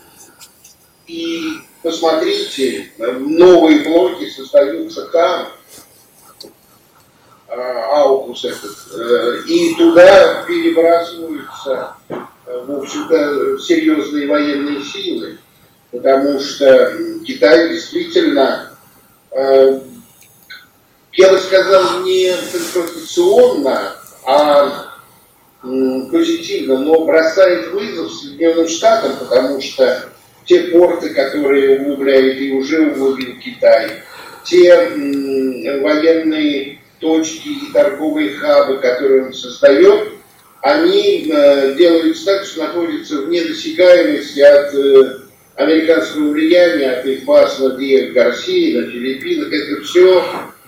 и 1.07 1.42
посмотрите, 1.83 2.92
новые 2.99 3.80
блоки 3.80 4.28
создаются 4.30 5.07
там, 5.07 5.49
аукус 7.50 8.45
этот, 8.45 8.76
э, 8.95 9.42
и 9.47 9.75
туда 9.75 10.45
перебрасываются, 10.47 11.95
э, 12.09 12.14
в 12.47 12.78
общем-то, 12.78 13.59
серьезные 13.59 14.28
военные 14.28 14.83
силы, 14.85 15.38
потому 15.90 16.38
что 16.40 16.97
Китай 17.26 17.71
действительно, 17.71 18.71
э, 19.33 19.80
я 21.12 21.33
бы 21.33 21.38
сказал, 21.38 22.02
не 22.02 22.33
конфронтационно, 22.52 23.97
а 24.25 24.87
позитивно, 25.62 26.78
но 26.78 27.04
бросает 27.04 27.73
вызов 27.73 28.12
Соединенным 28.12 28.69
Штатам, 28.69 29.12
потому 29.19 29.61
что 29.61 30.09
те 30.47 30.61
порты, 30.64 31.11
которые 31.11 31.80
углубляет 31.80 32.40
и 32.40 32.52
уже 32.52 32.92
углубил 32.92 33.38
Китай, 33.40 34.02
те 34.45 34.75
военные 35.83 36.79
точки 37.00 37.49
и 37.49 37.73
торговые 37.73 38.37
хабы, 38.37 38.78
которые 38.78 39.26
он 39.26 39.33
создает, 39.33 40.12
они 40.62 41.30
э, 41.30 41.75
делаются 41.76 42.26
так, 42.26 42.45
что 42.45 42.61
находятся 42.61 43.23
вне 43.23 43.42
досягаемости 43.45 44.40
от 44.40 44.75
э, 44.75 45.21
американского 45.57 46.30
влияния, 46.30 46.92
от 46.92 47.07
их 47.07 47.25
баз 47.25 47.59
на 47.59 47.71
Диего 47.71 48.12
Гарсии, 48.12 48.76
на 48.76 48.90
Филиппинах. 48.90 49.52
Это 49.52 49.83
все 49.83 50.25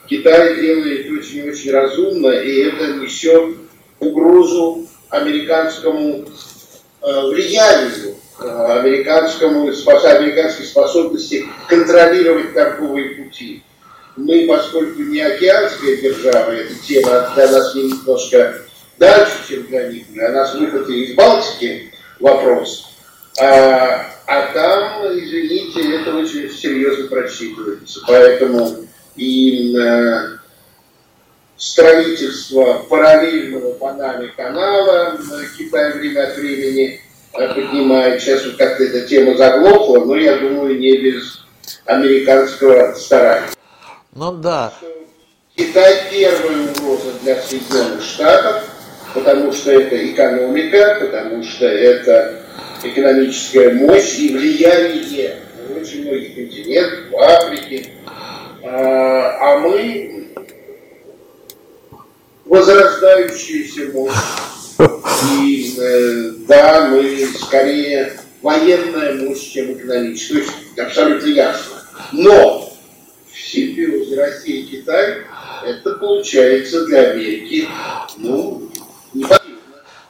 Китай 0.09 0.61
делает 0.61 1.11
очень-очень 1.11 1.71
разумно, 1.73 2.29
и 2.29 2.63
это 2.63 2.95
несет 2.95 3.57
угрозу 4.01 4.87
американскому 5.11 6.25
э, 7.03 7.27
влиянию 7.29 8.17
американскому, 8.39 9.69
американской 9.69 10.67
способности 10.67 11.47
контролировать 11.69 12.55
торговые 12.55 13.11
пути. 13.11 13.63
Мы, 14.17 14.47
поскольку 14.47 15.03
не 15.03 15.21
океанская 15.21 15.97
держава, 15.97 16.51
эта 16.51 16.75
тема 16.75 17.33
для 17.35 17.51
нас 17.51 17.75
немножко 17.75 18.63
дальше, 18.99 19.33
чем 19.49 19.67
для 19.67 19.89
них, 19.89 20.13
для 20.13 20.31
нас 20.31 20.55
выход 20.55 20.89
из 20.89 21.15
Балтики 21.15 21.93
вопрос. 22.21 22.89
А, 23.41 24.07
а 24.27 24.53
там, 24.53 25.07
извините, 25.19 25.97
это 25.97 26.15
очень 26.15 26.51
серьезно 26.51 27.09
просчитывается. 27.09 28.01
Поэтому 28.07 28.87
и 29.17 29.75
э, 29.77 30.39
строительство 31.57 32.85
параллельного 32.89 33.73
Панаме 33.75 34.29
канала 34.37 35.19
Китай 35.57 35.93
время 35.93 36.29
от 36.29 36.37
времени 36.37 37.01
э, 37.35 37.55
поднимает. 37.55 38.21
Сейчас 38.21 38.45
вот 38.45 38.57
как-то 38.57 38.85
эта 38.85 39.07
тема 39.07 39.37
заглохла, 39.37 40.05
но 40.05 40.17
я 40.17 40.37
думаю, 40.37 40.79
не 40.79 40.99
без 40.99 41.45
американского 41.87 42.95
старания. 42.95 43.49
Ну 44.15 44.33
да. 44.33 44.75
Китай 45.57 46.03
первая 46.11 46.69
угроза 46.69 47.13
для 47.23 47.41
Соединенных 47.41 48.03
Штатов, 48.03 48.65
потому 49.15 49.53
что 49.53 49.73
это 49.73 50.13
экономика, 50.13 50.99
потому 51.01 51.43
что 51.43 51.65
это 51.65 52.43
экономическая 52.83 53.73
мощь 53.73 54.19
и 54.19 54.35
влияние 54.35 55.41
на 55.57 55.81
очень 55.81 56.03
многих 56.03 56.35
континентах, 56.35 57.11
в 57.11 57.17
Африке. 57.17 57.89
А, 58.63 59.55
а 59.55 59.59
мы 59.61 60.29
возрождающаяся 62.45 63.93
мощь. 63.93 64.13
И 65.41 65.75
э, 65.81 66.33
да, 66.49 66.89
мы 66.89 67.29
скорее 67.41 68.13
военная 68.43 69.15
мощь, 69.15 69.53
чем 69.53 69.73
экономическая. 69.73 70.35
То 70.35 70.41
есть 70.41 70.79
абсолютно 70.79 71.29
ясно. 71.29 71.83
Но 72.13 72.72
симбиозе 73.53 74.17
России 74.17 74.61
и 74.61 74.67
Китай 74.67 75.19
это 75.65 75.95
получается 75.97 76.87
для 76.87 77.11
Америки, 77.11 77.69
ну, 78.17 78.71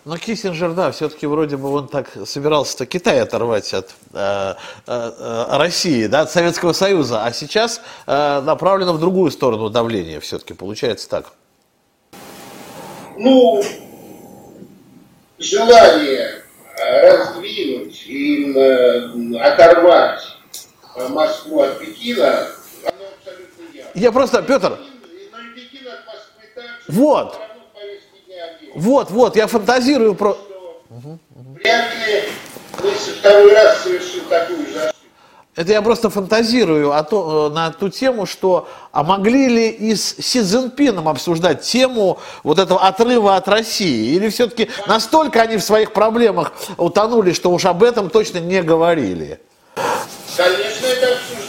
но 0.05 0.19
Киссинджер, 0.19 0.73
да, 0.73 0.91
все-таки 0.91 1.27
вроде 1.27 1.57
бы 1.57 1.73
он 1.73 1.87
так 1.87 2.09
собирался-то 2.27 2.87
Китай 2.87 3.21
оторвать 3.21 3.73
от 3.73 3.91
э, 4.13 4.55
э, 4.89 5.13
э, 5.19 5.45
России, 5.57 6.07
да, 6.07 6.23
от 6.23 6.31
Советского 6.33 6.73
Союза, 6.73 7.25
а 7.25 7.33
сейчас 7.33 7.81
э, 8.09 8.41
направлено 8.41 8.95
в 8.95 8.99
другую 8.99 9.31
сторону 9.31 9.71
давления 9.71 10.19
все-таки, 10.19 10.55
получается 10.55 11.09
так. 11.09 11.27
Ну, 13.17 13.63
желание 15.39 16.43
раздвинуть 16.77 18.05
и 18.09 18.53
э, 18.57 19.39
оторвать 19.39 20.23
Москву 21.11 21.61
от 21.61 21.79
Пекина. 21.79 22.49
Я 23.95 24.13
просто, 24.13 24.43
Петр, 24.43 24.79
вот, 26.89 27.39
вот, 28.75 29.11
вот, 29.11 29.37
я 29.37 29.47
фантазирую 29.47 30.15
про... 30.15 30.37
Вряд 31.55 31.87
ли 32.07 32.25
второй 33.19 33.55
раз 33.55 33.83
совершим 33.83 34.25
такую 34.27 34.67
же 34.67 34.93
это 35.55 35.71
я 35.71 35.83
просто 35.83 36.09
фантазирую 36.09 36.93
о 36.93 37.03
то, 37.05 37.49
э, 37.51 37.55
на 37.55 37.71
ту 37.71 37.91
тему, 37.91 38.25
что 38.25 38.69
а 38.91 39.03
могли 39.03 39.49
ли 39.49 39.69
и 39.69 39.95
с 39.95 40.17
Си 40.17 40.41
Цзиньпином 40.41 41.09
обсуждать 41.09 41.61
тему 41.61 42.19
вот 42.43 42.59
этого 42.59 42.81
отрыва 42.81 43.37
от 43.37 43.49
России? 43.49 44.15
Или 44.15 44.31
все-таки 44.31 44.71
настолько 44.87 45.43
они 45.43 45.59
в 45.59 45.63
своих 45.63 45.93
проблемах 45.93 46.55
утонули, 46.79 47.33
что 47.33 47.51
уж 47.51 47.67
об 47.67 47.83
этом 47.83 48.09
точно 48.09 48.39
не 48.39 48.63
говорили? 48.63 49.41
Конечно, 50.35 50.87
это 50.87 51.13
обсуждается. 51.13 51.42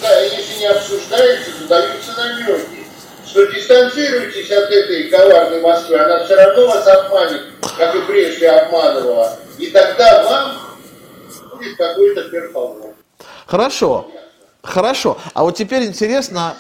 Не 0.64 0.70
обсуждается, 0.70 1.52
то 1.60 1.68
даются 1.68 2.14
намеки 2.18 2.84
что 3.26 3.46
дистанцируйтесь 3.48 4.50
от 4.50 4.70
этой 4.70 5.10
коварной 5.10 5.60
Москвы, 5.60 5.98
она 5.98 6.24
все 6.24 6.36
равно 6.36 6.68
вас 6.68 6.88
обманет, 6.88 7.42
как 7.78 7.96
и 7.96 8.02
прежде 8.04 8.48
обманывала. 8.48 9.38
И 9.58 9.68
тогда 9.72 10.24
вам 10.24 10.58
будет 11.52 11.76
какой-то 11.76 12.30
перформанс. 12.30 12.96
Хорошо, 13.46 14.10
хорошо. 14.62 15.18
А 15.34 15.44
вот 15.44 15.58
теперь 15.58 15.84
интересно... 15.84 16.56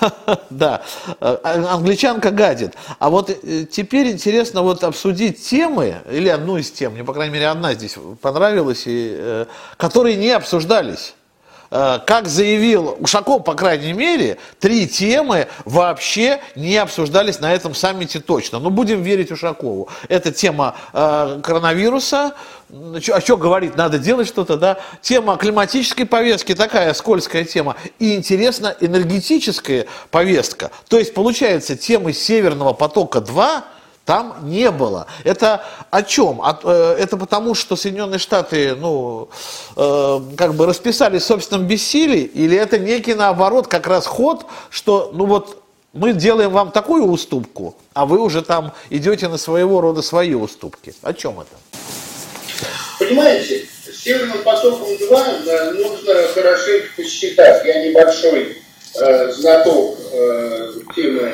Да, 0.50 0.82
англичанка 1.20 2.30
гадит. 2.30 2.74
А 2.98 3.10
вот 3.10 3.30
э, 3.30 3.64
теперь 3.64 4.10
интересно 4.10 4.62
вот 4.62 4.84
обсудить 4.84 5.44
темы, 5.44 5.96
или 6.10 6.28
одну 6.28 6.56
из 6.56 6.70
тем, 6.70 6.92
мне, 6.92 7.04
по 7.04 7.12
крайней 7.12 7.34
мере, 7.34 7.48
одна 7.48 7.74
здесь 7.74 7.96
понравилась, 8.22 8.84
и, 8.86 9.14
э, 9.16 9.46
которые 9.76 10.16
не 10.16 10.30
обсуждались. 10.30 11.14
Э, 11.70 11.98
как 12.06 12.28
заявил 12.28 12.96
Ушаков, 13.00 13.44
по 13.44 13.54
крайней 13.54 13.92
мере, 13.92 14.38
три 14.58 14.86
темы 14.86 15.48
вообще 15.64 16.40
не 16.54 16.76
обсуждались 16.76 17.40
на 17.40 17.52
этом 17.52 17.74
саммите 17.74 18.20
точно. 18.20 18.58
Но 18.58 18.70
будем 18.70 19.02
верить 19.02 19.30
Ушакову. 19.30 19.88
Это 20.08 20.32
тема 20.32 20.76
э, 20.92 21.40
коронавируса, 21.42 22.34
а 22.70 23.20
что 23.20 23.36
говорить, 23.36 23.76
надо 23.76 23.98
делать 23.98 24.28
что-то, 24.28 24.56
да? 24.56 24.78
Тема 25.00 25.36
климатической 25.36 26.06
повестки, 26.06 26.54
такая 26.54 26.92
скользкая 26.94 27.44
тема. 27.44 27.76
И, 27.98 28.14
интересно, 28.14 28.74
энергетическая 28.80 29.86
повестка. 30.10 30.70
То 30.88 30.98
есть, 30.98 31.14
получается, 31.14 31.76
темы 31.76 32.12
Северного 32.12 32.72
потока-2 32.72 33.62
там 34.08 34.38
не 34.40 34.70
было. 34.70 35.06
Это 35.22 35.66
о 35.90 36.02
чем? 36.02 36.40
Э, 36.42 36.96
это 36.98 37.18
потому, 37.18 37.54
что 37.54 37.76
Соединенные 37.76 38.18
Штаты, 38.18 38.74
ну, 38.74 39.28
э, 39.76 40.20
как 40.34 40.54
бы 40.54 40.64
расписались 40.64 41.24
в 41.24 41.26
собственном 41.26 41.66
бессилии, 41.66 42.22
или 42.22 42.56
это 42.56 42.78
некий, 42.78 43.12
наоборот, 43.12 43.66
как 43.66 43.86
раз 43.86 44.06
ход, 44.06 44.46
что, 44.70 45.10
ну 45.12 45.26
вот, 45.26 45.62
мы 45.92 46.14
делаем 46.14 46.52
вам 46.52 46.70
такую 46.70 47.04
уступку, 47.04 47.76
а 47.92 48.06
вы 48.06 48.18
уже 48.18 48.40
там 48.40 48.72
идете 48.88 49.28
на 49.28 49.36
своего 49.36 49.82
рода 49.82 50.00
свои 50.00 50.32
уступки. 50.32 50.94
О 51.02 51.12
чем 51.12 51.40
это? 51.40 51.50
Понимаете, 52.98 53.66
с 53.84 54.04
Северным 54.04 54.42
потоком 54.42 54.88
2 55.06 55.24
да, 55.44 55.72
нужно 55.72 56.14
хорошенько 56.32 56.88
посчитать. 56.96 57.62
Я 57.66 57.86
небольшой 57.86 58.56
э, 59.02 59.32
знаток 59.32 59.98
э, 60.12 60.72
темы 60.96 61.30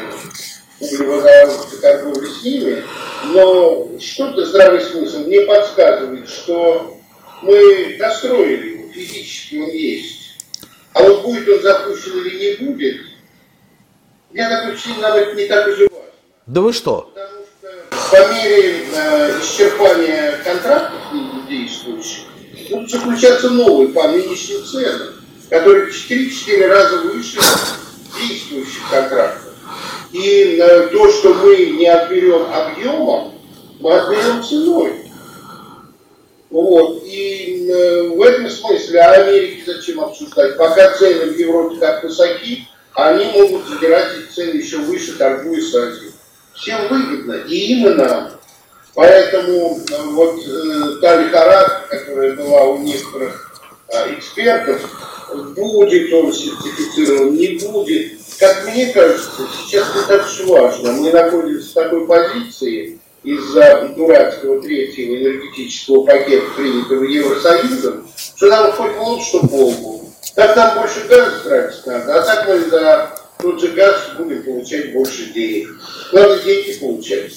углеводородной 0.92 1.79
торговли 1.81 2.29
с 2.29 2.42
ними, 2.42 2.85
но 3.27 3.88
что-то 4.01 4.44
здравый 4.44 4.81
смысл 4.81 5.18
мне 5.20 5.42
подсказывает, 5.42 6.29
что 6.29 6.97
мы 7.42 7.97
достроили 7.99 8.77
его, 8.77 8.92
физически 8.92 9.57
он 9.57 9.70
есть. 9.70 10.20
А 10.92 11.03
вот 11.03 11.23
будет 11.23 11.49
он 11.49 11.62
запущен 11.62 12.18
или 12.18 12.59
не 12.59 12.66
будет, 12.66 13.01
я 14.33 14.68
впечатление, 14.68 15.03
нам 15.03 15.37
не 15.37 15.47
так 15.47 15.68
уж 15.68 15.79
и 15.79 15.83
важно. 15.83 16.11
Да 16.47 16.61
вы 16.61 16.73
что? 16.73 17.12
Потому 17.14 17.44
что 17.44 18.11
по 18.11 18.35
мере 18.35 18.85
э, 18.92 19.40
исчерпания 19.40 20.38
контрактов 20.44 21.01
действующих 21.49 22.25
будут 22.70 22.90
заключаться 22.90 23.51
новые 23.51 23.88
по 23.90 24.09
нынешним 24.09 24.64
ценам, 24.64 25.14
которые 25.49 25.87
в 25.87 26.11
4-4 26.11 26.66
раза 26.66 26.97
выше 26.99 27.38
действующих 28.18 28.90
контрактов. 28.90 29.43
И 30.14 30.61
э, 30.61 30.90
то, 30.92 31.11
что 31.11 31.35
мы 31.35 31.57
не 31.70 31.88
отберем 31.88 32.46
объемом, 32.53 33.35
мы 33.81 33.94
отберем 33.94 34.44
ценой. 34.44 34.92
Вот. 36.50 37.03
И 37.05 37.68
э, 37.68 38.03
в 38.11 38.22
этом 38.22 38.48
смысле 38.48 39.00
а 39.00 39.11
Америке 39.11 39.64
зачем 39.66 40.00
обсуждать? 40.00 40.57
Пока 40.57 40.92
цены 40.92 41.33
в 41.33 41.37
Европе 41.37 41.81
так 41.81 42.05
высоки, 42.05 42.68
они 42.94 43.24
могут 43.24 43.66
забирать 43.66 44.07
эти 44.16 44.33
цены 44.33 44.57
еще 44.59 44.77
выше, 44.79 45.18
торгуя 45.18 45.61
с 45.61 45.74
Азией. 45.74 46.12
Всем 46.55 46.87
выгодно, 46.87 47.33
и 47.48 47.57
им, 47.57 47.88
и 47.88 47.94
нам. 47.94 48.31
Поэтому 48.94 49.81
э, 49.81 50.03
вот 50.12 50.38
э, 50.46 51.00
та 51.00 51.16
лихорадка, 51.22 51.98
которая 51.98 52.37
была 52.37 52.62
у 52.66 52.79
некоторых 52.79 53.54
экспертов, 53.88 54.81
будет 55.57 56.12
он 56.12 56.33
сертифицирован, 56.33 57.35
не 57.35 57.59
будет, 57.59 58.12
как 58.38 58.64
мне 58.66 58.92
кажется, 58.92 59.42
сейчас 59.66 59.87
не 59.94 60.03
так 60.07 60.27
уж 60.27 60.40
важно. 60.47 60.92
Мы 60.92 61.12
находимся 61.12 61.70
в 61.70 61.75
такой 61.75 62.07
позиции 62.07 62.99
из-за 63.23 63.94
дурацкого 63.97 64.61
третьего 64.62 65.16
энергетического 65.16 66.05
пакета, 66.05 66.47
принятого 66.57 67.05
Евросоюзом, 67.05 68.07
что 68.37 68.47
нам 68.49 68.73
хоть 68.73 68.97
лучше, 68.97 69.40
полку. 69.40 70.12
Так 70.35 70.57
нам 70.57 70.79
больше 70.79 71.07
газа 71.09 71.40
тратить 71.44 71.87
надо, 71.87 72.20
а 72.20 72.23
так 72.23 72.49
мы 72.49 72.61
за 72.68 73.11
тот 73.40 73.61
же 73.61 73.68
газ 73.68 74.11
будем 74.18 74.42
получать 74.42 74.92
больше 74.92 75.27
денег. 75.33 75.68
Надо 76.12 76.38
деньги 76.40 76.73
получать. 76.79 77.33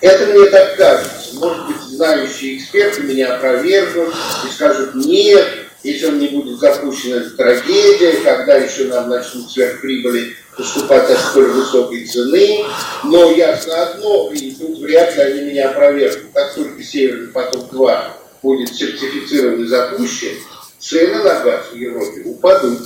Это 0.00 0.26
мне 0.26 0.46
так 0.46 0.76
кажется. 0.76 1.34
Может 1.34 1.66
быть, 1.66 1.76
знающие 1.82 2.56
эксперты 2.56 3.02
меня 3.02 3.36
опровергнут 3.36 4.14
и 4.46 4.52
скажут, 4.52 4.94
нет, 4.94 5.46
если 5.82 6.06
он 6.06 6.18
не 6.18 6.28
будет 6.28 6.58
запущен, 6.58 7.14
это 7.14 7.30
трагедия, 7.36 8.22
когда 8.24 8.56
еще 8.56 8.84
нам 8.84 9.08
начнут 9.08 9.50
сверхприбыли 9.50 10.36
поступать 10.56 11.10
от 11.10 11.18
столь 11.18 11.50
высокой 11.50 12.06
цены. 12.06 12.64
Но 13.04 13.32
ясно 13.32 13.82
одно, 13.82 14.30
и 14.32 14.52
тут 14.52 14.78
вряд 14.78 15.16
ли 15.16 15.22
они 15.22 15.50
меня 15.50 15.70
опровергнут, 15.70 16.32
как 16.32 16.54
только 16.54 16.82
Северный 16.82 17.28
поток-2 17.28 18.04
будет 18.42 18.74
сертифицирован 18.74 19.62
и 19.62 19.66
запущен, 19.66 20.36
цены 20.78 21.22
на 21.22 21.40
газ 21.40 21.66
в 21.72 21.76
Европе 21.76 22.22
упадут. 22.24 22.80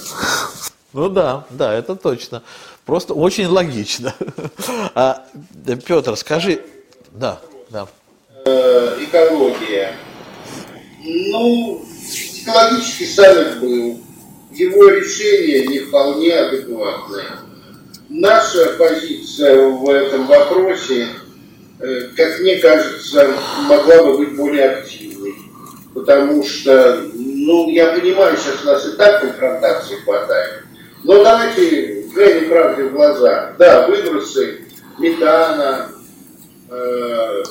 Ну 0.92 1.08
да, 1.08 1.46
да, 1.50 1.74
это 1.74 1.96
точно. 1.96 2.42
Просто 2.86 3.12
очень 3.12 3.46
логично. 3.48 4.14
А, 4.94 5.26
Петр, 5.86 6.16
скажи, 6.16 6.62
да, 7.12 7.40
да. 7.68 7.86
Э, 8.46 8.96
экология. 9.00 9.94
Ну, 11.02 11.84
экологический 12.46 13.06
саммит 13.06 13.58
был. 13.60 14.00
Его 14.52 14.88
решение 14.88 15.66
не 15.66 15.80
вполне 15.80 16.34
адекватное. 16.34 17.40
Наша 18.08 18.76
позиция 18.78 19.68
в 19.68 19.90
этом 19.90 20.26
вопросе, 20.26 21.08
э, 21.80 22.00
как 22.16 22.40
мне 22.40 22.56
кажется, 22.58 23.34
могла 23.68 24.04
бы 24.04 24.18
быть 24.18 24.36
более 24.36 24.70
активной. 24.70 25.34
Потому 25.92 26.44
что, 26.44 27.02
ну, 27.14 27.68
я 27.70 27.88
понимаю, 27.88 28.36
сейчас 28.36 28.62
у 28.62 28.66
нас 28.66 28.86
и 28.86 28.96
так 28.96 29.20
конфронтации 29.22 29.96
хватает. 30.04 30.62
Но 31.02 31.22
давайте 31.22 32.02
глянем 32.14 32.48
правде 32.48 32.84
в 32.84 32.92
глаза. 32.92 33.54
Да, 33.58 33.88
выбросы 33.88 34.60
метана, 34.98 35.90
э, 36.70 37.42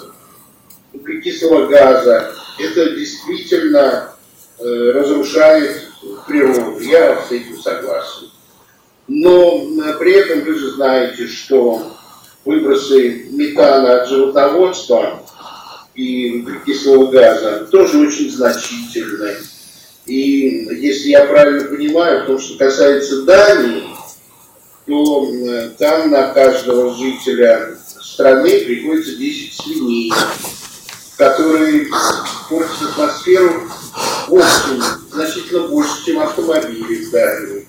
углекислого 0.94 1.68
газа, 1.68 2.34
это 2.60 2.92
действительно 2.92 4.15
э, 4.60 4.92
разрушает 4.92 5.90
природу. 6.28 6.80
Я 6.80 7.22
с 7.22 7.32
этим 7.32 7.60
согласен. 7.62 8.30
Но 9.08 9.64
э, 9.84 9.94
при 10.00 10.14
этом 10.14 10.42
вы 10.42 10.56
же 10.56 10.72
знаете, 10.72 11.28
что 11.28 11.96
выбросы 12.44 13.28
метана 13.32 14.02
от 14.02 14.10
животноводства 14.10 15.22
и 15.94 16.42
углекислого 16.42 17.12
газа 17.12 17.68
тоже 17.72 18.00
очень 18.00 18.32
значительны. 18.32 19.36
И 20.06 20.68
если 20.80 21.10
я 21.10 21.26
правильно 21.26 21.66
понимаю, 21.66 22.24
в 22.24 22.28
том, 22.28 22.40
что 22.40 22.58
касается 22.58 23.24
Дании, 23.24 23.84
то 24.86 25.28
э, 25.32 25.70
там 25.80 26.12
на 26.12 26.30
каждого 26.30 26.96
жителя 26.96 27.76
страны 28.00 28.60
приходится 28.66 29.16
10 29.16 29.54
свиней, 29.54 30.14
которые 31.18 31.88
портят 32.50 32.90
атмосферу 32.92 33.64
очень 34.36 34.82
значительно 35.12 35.68
больше, 35.68 36.06
чем 36.06 36.20
автомобили 36.20 37.06
Дании. 37.06 37.68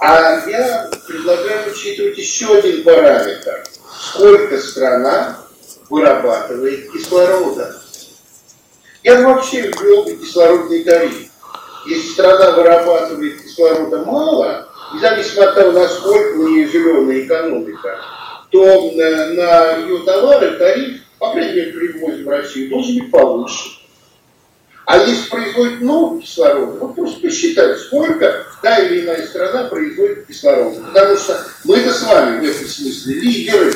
А 0.00 0.48
я 0.48 0.90
предлагаю 1.06 1.70
учитывать 1.70 2.18
еще 2.18 2.58
один 2.58 2.82
параметр. 2.82 3.62
Сколько 4.00 4.58
страна 4.58 5.38
вырабатывает 5.88 6.90
кислорода. 6.90 7.76
Я 9.04 9.20
вообще 9.22 9.70
ввел 9.70 10.04
бы 10.04 10.16
кислородный 10.16 10.82
тариф. 10.82 11.30
Если 11.86 12.12
страна 12.12 12.52
вырабатывает 12.56 13.42
кислорода 13.42 14.04
мало, 14.04 14.68
независимо 14.94 15.44
от 15.44 15.54
того, 15.54 15.72
насколько 15.72 16.36
у 16.36 16.48
нее 16.48 16.68
зеленая 16.68 17.20
экономика, 17.20 18.00
то 18.50 18.90
на, 18.92 19.26
на 19.34 19.76
ее 19.76 19.98
товары 20.04 20.58
тариф, 20.58 21.00
по 21.18 21.30
крайней 21.30 21.54
мере, 21.54 21.72
при 21.72 21.88
ввозе 21.98 22.24
в 22.24 22.28
Россию, 22.28 22.70
должен 22.70 22.98
быть 22.98 23.10
повыше. 23.10 23.81
А 24.84 24.98
если 24.98 25.28
производит 25.30 25.80
много 25.80 26.20
кислорода, 26.20 26.72
вот 26.78 26.94
просто 26.94 27.20
посчитать, 27.20 27.78
сколько 27.78 28.46
та 28.62 28.78
или 28.78 29.02
иная 29.02 29.26
страна 29.26 29.64
производит 29.64 30.26
кислорода. 30.26 30.80
Потому 30.80 31.16
что 31.16 31.46
мы-то 31.64 31.92
с 31.92 32.02
вами 32.02 32.40
в 32.40 32.50
этом 32.50 32.68
смысле 32.68 33.14
лидеры. 33.14 33.74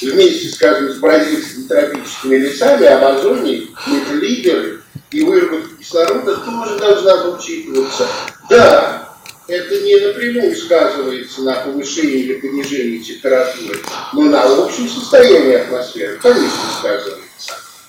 Вместе, 0.00 0.48
скажем, 0.50 0.92
с 0.92 0.98
бразильскими 0.98 1.66
тропическими 1.66 2.36
лесами, 2.36 2.86
Амазонией, 2.86 3.74
мы-то 3.86 4.14
лидеры. 4.14 4.80
И 5.10 5.22
выработка 5.22 5.74
кислорода 5.76 6.36
тоже 6.36 6.78
должна 6.78 7.30
учитываться. 7.30 8.06
Да, 8.48 9.08
это 9.48 9.80
не 9.80 9.98
напрямую 9.98 10.54
сказывается 10.54 11.40
на 11.40 11.54
повышении 11.54 12.20
или 12.20 12.34
понижении 12.34 12.98
температуры, 12.98 13.80
но 14.12 14.22
на 14.24 14.42
общем 14.42 14.88
состоянии 14.88 15.54
атмосферы, 15.54 16.18
конечно, 16.22 16.58
сказывается. 16.78 17.27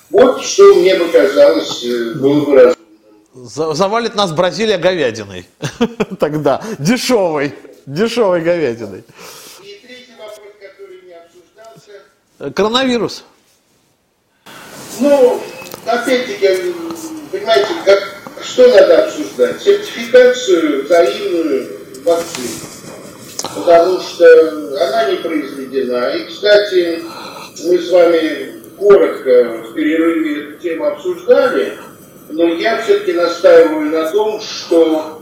Вот 0.09 0.41
что 0.41 0.75
мне 0.75 0.95
бы 0.95 1.07
казалось 1.09 1.83
э, 1.83 2.13
было 2.15 2.45
бы 2.45 2.55
разумным. 2.55 3.75
Завалит 3.75 4.15
нас 4.15 4.31
Бразилия 4.31 4.77
говядиной. 4.77 5.45
Тогда. 6.19 6.61
Дешевой. 6.79 7.53
Дешевой 7.85 8.41
говядиной. 8.41 9.03
И 9.61 9.79
третий 9.85 10.13
вопрос, 10.17 10.39
который 10.59 11.01
не 11.03 11.13
обсуждался. 11.13 12.01
Э, 12.39 12.51
коронавирус. 12.51 13.23
Ну, 14.99 15.39
опять-таки, 15.85 16.73
понимаете, 17.31 17.69
как, 17.85 17.99
что 18.43 18.67
надо 18.67 19.05
обсуждать? 19.05 19.61
Сертификацию 19.61 20.85
взаимную 20.85 21.79
вакцин. 22.03 22.49
Потому 23.55 23.99
что 24.01 24.25
она 24.87 25.11
не 25.11 25.17
произведена. 25.17 26.09
И, 26.15 26.25
кстати, 26.25 27.03
мы 27.63 27.77
с 27.77 27.89
вами 27.91 28.58
коротко 28.79 29.63
в 29.63 29.73
перерыве 29.73 30.43
эту 30.43 30.59
тему 30.59 30.85
обсуждали, 30.85 31.73
но 32.29 32.47
я 32.47 32.81
все-таки 32.81 33.13
настаиваю 33.13 33.91
на 33.91 34.09
том, 34.11 34.39
что 34.41 35.21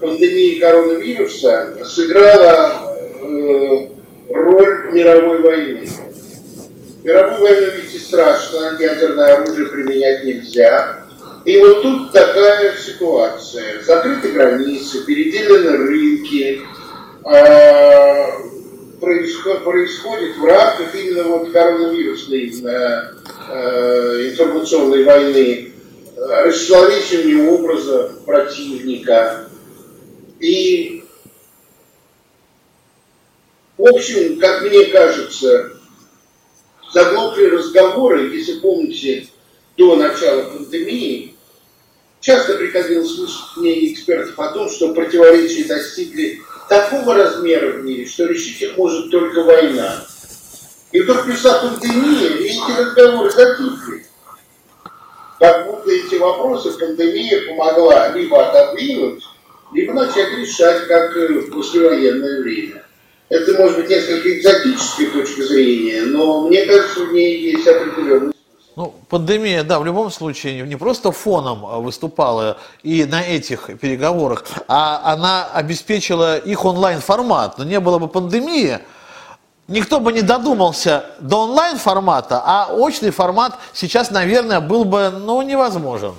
пандемия 0.00 0.60
коронавируса 0.60 1.78
сыграла 1.84 2.96
э, 3.22 3.88
роль 4.28 4.92
мировой 4.92 5.40
войны. 5.40 5.88
Мировую 7.02 7.40
войну 7.40 7.66
вести 7.76 7.98
страшно, 7.98 8.76
ядерное 8.78 9.36
оружие 9.36 9.68
применять 9.68 10.24
нельзя. 10.24 11.00
И 11.44 11.56
вот 11.58 11.82
тут 11.82 12.12
такая 12.12 12.76
ситуация. 12.76 13.82
Закрыты 13.82 14.32
границы, 14.32 15.04
переделаны 15.06 15.76
рынки, 15.78 16.60
э, 17.24 18.49
происходит, 19.00 20.36
в 20.36 20.44
рамках 20.44 20.94
именно 20.94 21.24
вот 21.24 21.50
коронавирусной 21.52 22.52
э, 22.62 23.12
э, 23.48 24.30
информационной 24.30 25.04
войны, 25.04 25.72
расчеловечивание 26.16 27.50
образа 27.50 28.12
противника. 28.26 29.48
И, 30.38 31.04
в 33.76 33.86
общем, 33.86 34.38
как 34.38 34.62
мне 34.62 34.86
кажется, 34.86 35.72
заглохли 36.92 37.46
разговоры, 37.46 38.28
если 38.34 38.60
помните, 38.60 39.26
до 39.76 39.96
начала 39.96 40.42
пандемии, 40.42 41.36
часто 42.20 42.56
приходилось 42.56 43.14
слышать 43.14 43.56
мнение 43.56 43.92
экспертов 43.92 44.38
о 44.38 44.52
том, 44.52 44.68
что 44.68 44.94
противоречия 44.94 45.64
достигли 45.64 46.42
такого 46.70 47.14
размера 47.14 47.72
в 47.72 47.84
мире, 47.84 48.06
что 48.06 48.26
решить 48.26 48.62
их 48.62 48.78
может 48.78 49.10
только 49.10 49.42
война. 49.42 50.06
И 50.92 51.00
вдруг 51.00 51.24
пришла 51.24 51.58
пандемия, 51.58 52.28
и 52.28 52.44
эти 52.44 52.80
разговоры 52.80 53.30
затихли. 53.30 54.06
Как 55.40 55.66
будто 55.66 55.90
эти 55.90 56.14
вопросы 56.14 56.70
пандемия 56.78 57.48
помогла 57.48 58.08
либо 58.10 58.48
отодвинуть, 58.48 59.24
либо 59.72 59.92
начать 59.94 60.30
решать, 60.38 60.86
как 60.86 61.14
в 61.14 61.50
послевоенное 61.50 62.40
время. 62.40 62.84
Это 63.28 63.52
может 63.54 63.78
быть 63.78 63.88
несколько 63.88 64.38
экзотическая 64.38 65.10
точка 65.10 65.42
зрения, 65.42 66.02
но 66.02 66.46
мне 66.46 66.66
кажется, 66.66 67.00
в 67.00 67.12
ней 67.12 67.52
есть 67.52 67.66
определенный 67.66 68.32
ну, 68.80 68.94
пандемия, 69.10 69.62
да, 69.62 69.78
в 69.78 69.84
любом 69.84 70.10
случае 70.10 70.62
не 70.62 70.76
просто 70.76 71.12
фоном 71.12 71.66
а, 71.66 71.80
выступала 71.80 72.56
и 72.82 73.04
на 73.04 73.20
этих 73.20 73.66
переговорах, 73.78 74.44
а 74.68 75.02
она 75.04 75.48
обеспечила 75.52 76.38
их 76.38 76.64
онлайн-формат. 76.64 77.58
Но 77.58 77.64
не 77.64 77.78
было 77.78 77.98
бы 77.98 78.08
пандемии, 78.08 78.78
никто 79.68 80.00
бы 80.00 80.14
не 80.14 80.22
додумался 80.22 81.04
до 81.20 81.42
онлайн-формата, 81.42 82.42
а 82.42 82.72
очный 82.72 83.10
формат 83.10 83.58
сейчас, 83.74 84.10
наверное, 84.10 84.60
был 84.60 84.86
бы, 84.86 85.10
ну, 85.10 85.42
невозможен. 85.42 86.14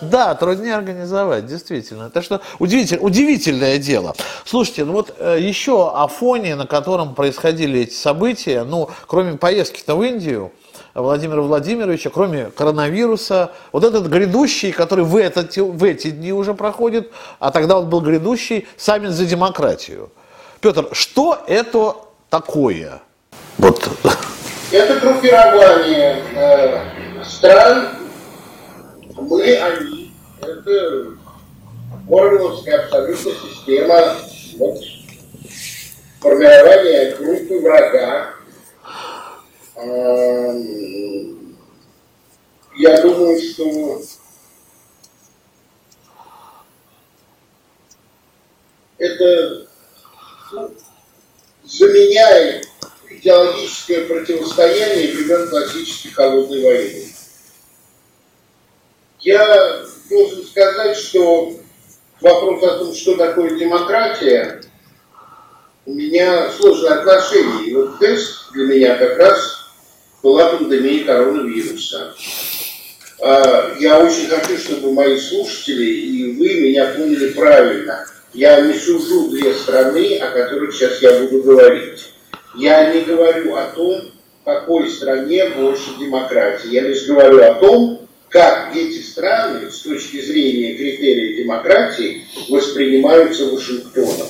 Да, 0.00 0.34
труднее 0.34 0.74
организовать, 0.74 1.44
действительно. 1.44 2.04
Это 2.04 2.22
что 2.22 2.40
удивитель, 2.58 2.98
удивительное 2.98 3.76
дело. 3.76 4.14
Слушайте, 4.46 4.86
ну 4.86 4.92
вот 4.94 5.14
э, 5.18 5.36
еще 5.38 5.92
о 5.94 6.08
фоне, 6.08 6.56
на 6.56 6.66
котором 6.66 7.14
происходили 7.14 7.80
эти 7.80 7.94
события, 7.94 8.64
ну, 8.64 8.88
кроме 9.06 9.36
поездки-то 9.36 9.94
в 9.94 10.02
Индию, 10.02 10.50
Владимира 10.94 11.40
Владимировича, 11.40 12.10
кроме 12.10 12.46
коронавируса, 12.46 13.52
вот 13.72 13.84
этот 13.84 14.06
грядущий, 14.06 14.72
который 14.72 15.04
в, 15.04 15.16
этот, 15.16 15.56
в 15.56 15.84
эти 15.84 16.10
дни 16.10 16.32
уже 16.32 16.54
проходит, 16.54 17.10
а 17.38 17.50
тогда 17.50 17.78
он 17.78 17.88
был 17.88 18.00
грядущий, 18.00 18.66
саммит 18.76 19.12
за 19.12 19.24
демократию. 19.24 20.10
Петр, 20.60 20.88
что 20.92 21.42
это 21.46 21.96
такое? 22.28 23.00
Вот. 23.58 23.88
Это 24.70 25.00
группирование 25.00 26.22
э, 26.34 26.80
стран, 27.24 27.88
мы, 29.16 29.42
они, 29.56 30.12
это 30.40 31.06
Орвеловская 32.10 32.84
абсолютно 32.84 33.32
система 33.32 34.16
вот, 34.58 34.78
формирования 36.20 37.16
группы 37.16 37.60
врага, 37.60 38.30
я 42.76 43.02
думаю, 43.02 43.40
что 43.40 44.02
это 48.98 49.66
ну, 50.52 50.74
заменяет 51.64 52.68
идеологическое 53.08 54.06
противостояние 54.06 55.14
времен 55.14 55.48
классической 55.48 56.10
холодной 56.10 56.62
войны. 56.62 57.12
Я 59.20 59.84
должен 60.10 60.44
сказать, 60.44 60.96
что 60.96 61.52
вопрос 62.20 62.62
о 62.62 62.78
том, 62.78 62.94
что 62.94 63.16
такое 63.16 63.58
демократия, 63.58 64.60
у 65.86 65.94
меня 65.94 66.50
сложное 66.52 66.98
отношение. 66.98 67.66
И 67.66 67.74
вот 67.74 67.98
тест 67.98 68.52
для 68.52 68.66
меня 68.66 68.96
как 68.96 69.18
раз 69.18 69.61
была 70.22 70.56
пандемия 70.56 71.04
коронавируса. 71.04 72.14
А, 73.20 73.76
я 73.78 74.00
очень 74.00 74.28
хочу, 74.28 74.58
чтобы 74.58 74.92
мои 74.92 75.18
слушатели 75.18 75.84
и 75.84 76.32
вы 76.32 76.60
меня 76.60 76.86
поняли 76.96 77.28
правильно. 77.32 78.06
Я 78.32 78.60
не 78.62 78.74
сужу 78.74 79.28
две 79.28 79.52
страны, 79.54 80.16
о 80.18 80.30
которых 80.30 80.74
сейчас 80.74 81.02
я 81.02 81.20
буду 81.20 81.42
говорить. 81.42 82.12
Я 82.56 82.92
не 82.92 83.02
говорю 83.02 83.56
о 83.56 83.66
том, 83.66 84.12
в 84.40 84.44
какой 84.44 84.88
стране 84.90 85.50
больше 85.50 85.90
демократии. 86.00 86.70
Я 86.70 86.82
лишь 86.82 87.06
говорю 87.06 87.42
о 87.42 87.54
том, 87.54 88.08
как 88.28 88.74
эти 88.74 89.02
страны 89.02 89.70
с 89.70 89.80
точки 89.80 90.20
зрения 90.20 90.74
критерия 90.74 91.42
демократии 91.42 92.24
воспринимаются 92.48 93.46
Вашингтоном. 93.46 94.28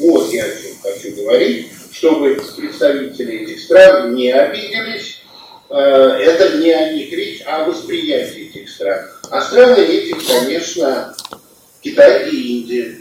Вот 0.00 0.32
я 0.32 0.44
о 0.44 0.48
чем 0.48 0.76
хочу 0.82 1.22
говорить, 1.22 1.68
чтобы 1.92 2.36
представители 2.56 3.44
этих 3.44 3.60
стран 3.60 4.14
не 4.14 4.32
обиделись. 4.32 5.23
Э, 5.70 5.76
это 5.76 6.58
не 6.58 6.70
о 6.72 6.92
них 6.92 7.10
речь, 7.12 7.42
а 7.46 7.64
о 7.64 7.70
восприятии 7.70 8.48
этих 8.48 8.68
стран. 8.68 9.08
А 9.30 9.40
страны 9.40 9.78
этих, 9.78 10.26
конечно, 10.26 11.14
Китай 11.80 12.28
и 12.30 12.60
Индия. 12.60 12.98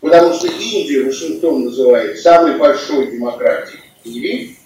Потому 0.00 0.34
что 0.34 0.48
Индию 0.48 1.06
Вашингтон 1.06 1.64
называет 1.66 2.18
самой 2.18 2.58
большой 2.58 3.12
демократией 3.12 3.80
в 4.04 4.08
мире, 4.08 4.56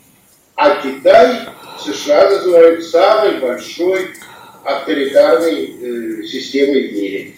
а 0.56 0.82
Китай 0.82 1.48
США 1.84 2.30
называют 2.30 2.84
самой 2.84 3.38
большой 3.38 4.08
авторитарной 4.64 5.64
э, 5.64 6.22
системой 6.24 6.88
в 6.88 6.92
мире. 6.94 7.34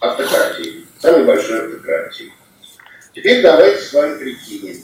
Автократией. 0.00 0.86
Самой 0.98 1.24
большой 1.24 1.66
автократией. 1.66 2.32
Теперь 3.14 3.42
давайте 3.42 3.82
с 3.82 3.92
вами 3.92 4.18
прикинем. 4.18 4.76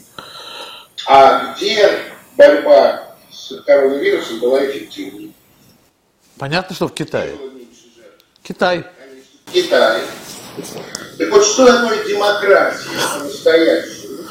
А 1.07 1.55
где 1.55 1.89
борьба 2.37 3.08
с 3.31 3.61
коронавирусом 3.65 4.39
была 4.39 4.65
эффективнее? 4.65 5.31
Понятно, 6.37 6.75
что 6.75 6.87
в 6.87 6.93
Китае. 6.93 7.35
Китай. 8.43 8.85
Китай. 9.51 10.01
Так 11.17 11.29
вот, 11.31 11.45
что 11.45 11.65
такое 11.65 12.03
демократия 12.05 12.89
по-настоящему? 13.13 14.23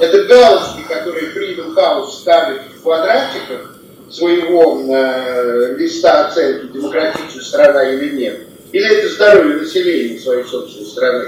Это 0.00 0.24
галочки, 0.26 0.82
которые 0.88 1.32
Freedom 1.32 1.74
House 1.74 2.10
ставит 2.20 2.62
в 2.72 2.82
квадратиках 2.82 3.78
своего 4.10 4.80
э, 4.94 5.76
листа 5.76 6.28
оценки, 6.28 6.72
демократичная 6.72 7.42
страна 7.42 7.90
или 7.90 8.16
нет. 8.16 8.46
Или 8.72 8.98
это 8.98 9.14
здоровье 9.14 9.56
населения 9.56 10.18
своей 10.18 10.44
собственной 10.44 10.86
страны. 10.86 11.24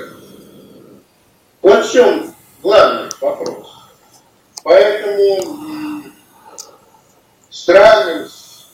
Вот 1.63 1.85
в 1.85 1.93
чем 1.93 2.35
главный 2.63 3.11
вопрос. 3.21 3.69
Поэтому 4.63 6.00
странам 7.51 8.27
с 8.27 8.67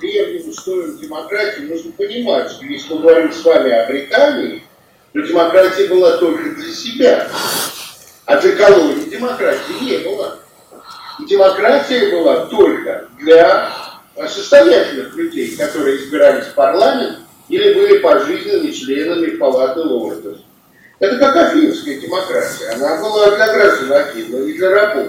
древним 0.00 0.48
устоем 0.48 0.96
демократии 0.98 1.62
нужно 1.62 1.92
понимать, 1.92 2.50
что 2.50 2.64
если 2.64 2.94
мы 2.94 3.00
говорим 3.00 3.32
с 3.32 3.44
вами 3.44 3.70
о 3.72 3.86
Британии, 3.86 4.62
то 5.12 5.20
демократия 5.20 5.88
была 5.88 6.16
только 6.18 6.50
для 6.50 6.72
себя. 6.72 7.28
А 8.26 8.40
для 8.40 8.52
колонии 8.52 9.10
демократии 9.10 9.84
не 9.84 9.98
было. 9.98 10.38
И 11.18 11.26
демократия 11.26 12.16
была 12.16 12.46
только 12.46 13.08
для 13.18 13.72
состоятельных 14.28 15.14
людей, 15.16 15.56
которые 15.56 15.96
избирались 15.96 16.46
в 16.46 16.54
парламент 16.54 17.18
или 17.48 17.74
были 17.74 17.98
пожизненными 17.98 18.70
членами 18.70 19.36
палаты 19.36 19.80
лордов. 19.80 20.38
Это 21.00 21.18
как 21.18 21.34
афинская 21.34 21.98
демократия. 21.98 22.68
Она 22.70 23.00
была 23.00 23.34
для 23.34 23.52
граждан 23.52 23.92
Афин, 23.92 24.30
но 24.30 24.38
не 24.40 24.52
для 24.52 24.70
рабов. 24.70 25.08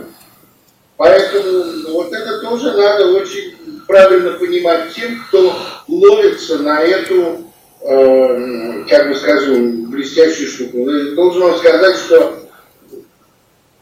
Поэтому 1.01 1.63
ну, 1.63 1.93
вот 1.93 2.13
это 2.13 2.41
тоже 2.41 2.73
надо 2.77 3.07
очень 3.07 3.55
правильно 3.87 4.33
понимать 4.33 4.93
тем, 4.93 5.19
кто 5.23 5.51
ловится 5.87 6.59
на 6.59 6.79
эту 6.79 7.51
э, 7.81 8.83
как 8.87 9.09
бы 9.09 9.15
скажу, 9.15 9.87
блестящую 9.87 10.47
штуку. 10.47 10.85
Должен 11.15 11.41
вам 11.41 11.57
сказать, 11.57 11.95
что 11.95 12.47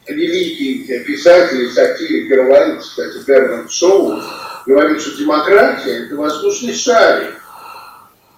великий 0.07 0.97
писатель, 0.99 1.69
сатирик, 1.73 2.31
ирландец, 2.31 2.85
кстати, 2.85 3.17
Бернард 3.27 3.69
Шоу, 3.69 4.21
говорит, 4.65 5.01
что 5.01 5.17
демократия– 5.17 6.05
это 6.05 6.15
воздушный 6.15 6.73
шарик, 6.73 7.35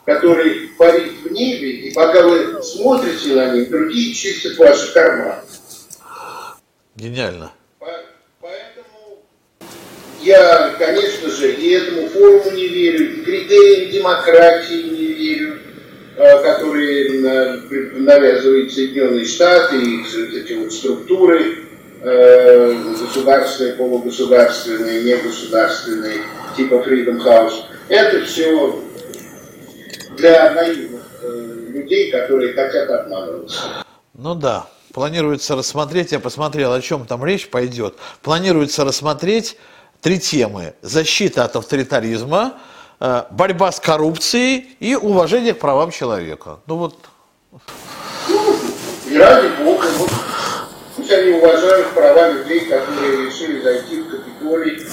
который 0.08 0.72
парит 0.80 1.22
в 1.24 1.32
небе, 1.32 1.70
и 1.70 1.94
пока 1.94 2.24
вы 2.24 2.64
смотрите 2.64 3.36
на 3.36 3.54
них, 3.54 3.70
другие 3.70 4.16
чистят 4.16 4.58
ваши 4.58 4.92
карманы. 4.92 5.44
Гениально. 6.96 7.52
Я, 10.24 10.76
конечно 10.78 11.30
же, 11.30 11.52
и 11.52 11.72
этому 11.72 12.08
форуму 12.10 12.52
не 12.52 12.68
верю, 12.68 13.14
и 13.14 13.22
критериям 13.24 13.92
демократии 13.92 14.84
не 14.84 15.08
верю, 15.14 15.60
Э, 16.18 16.44
которые 16.44 17.22
навязывают 17.94 18.72
Соединенные 18.74 19.26
Штаты, 19.26 19.78
их 19.78 20.14
эти 20.14 20.54
вот 20.54 20.74
структуры 20.74 21.66
э, 22.02 22.74
государственные, 23.00 23.74
полугосударственные, 23.74 25.04
негосударственные, 25.04 26.18
типа 26.58 26.76
Freedom 26.76 27.18
House. 27.26 27.64
Это 27.88 28.26
все 28.26 28.78
для 30.18 30.52
наивных 30.52 31.02
э, 31.24 31.56
людей, 31.70 32.12
которые 32.12 32.54
хотят 32.54 32.90
обманываться. 32.90 33.84
Ну 34.14 34.36
да, 34.36 34.68
планируется 34.94 35.56
рассмотреть, 35.56 36.12
я 36.12 36.20
посмотрел, 36.20 36.74
о 36.74 36.82
чем 36.82 37.08
там 37.08 37.26
речь 37.26 37.50
пойдет, 37.50 37.96
планируется 38.22 38.84
рассмотреть 38.84 39.58
три 40.02 40.20
темы. 40.20 40.74
Защита 40.82 41.46
от 41.46 41.56
авторитаризма, 41.56 42.60
Э, 43.04 43.24
борьба 43.32 43.72
с 43.72 43.80
коррупцией 43.80 44.78
и 44.80 44.94
уважение 44.94 45.56
к 45.56 45.60
правам 45.60 45.90
человека. 45.90 46.60
Ну 46.68 46.76
вот. 46.76 46.96
И 49.08 49.18
ради 49.18 49.48
Бога, 49.64 49.88
вот, 49.98 50.12
пусть 50.96 51.12
они 51.12 51.32
уважают 51.32 51.88
права 51.96 52.30
людей, 52.30 52.60
которые 52.60 53.26
решили 53.26 53.60
зайти 53.64 54.02
в 54.02 54.08
Капитолий 54.08 54.86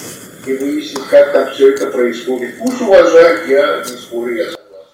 и 0.47 0.53
выяснить, 0.55 1.07
как 1.11 1.35
там 1.35 1.53
все 1.53 1.75
это 1.75 1.90
происходит. 1.90 2.59
Пусть 2.59 2.81
уважают, 2.81 3.47
я 3.47 3.85
не 3.87 3.99
спорю, 3.99 4.37
я 4.37 4.44
согласен. 4.44 4.88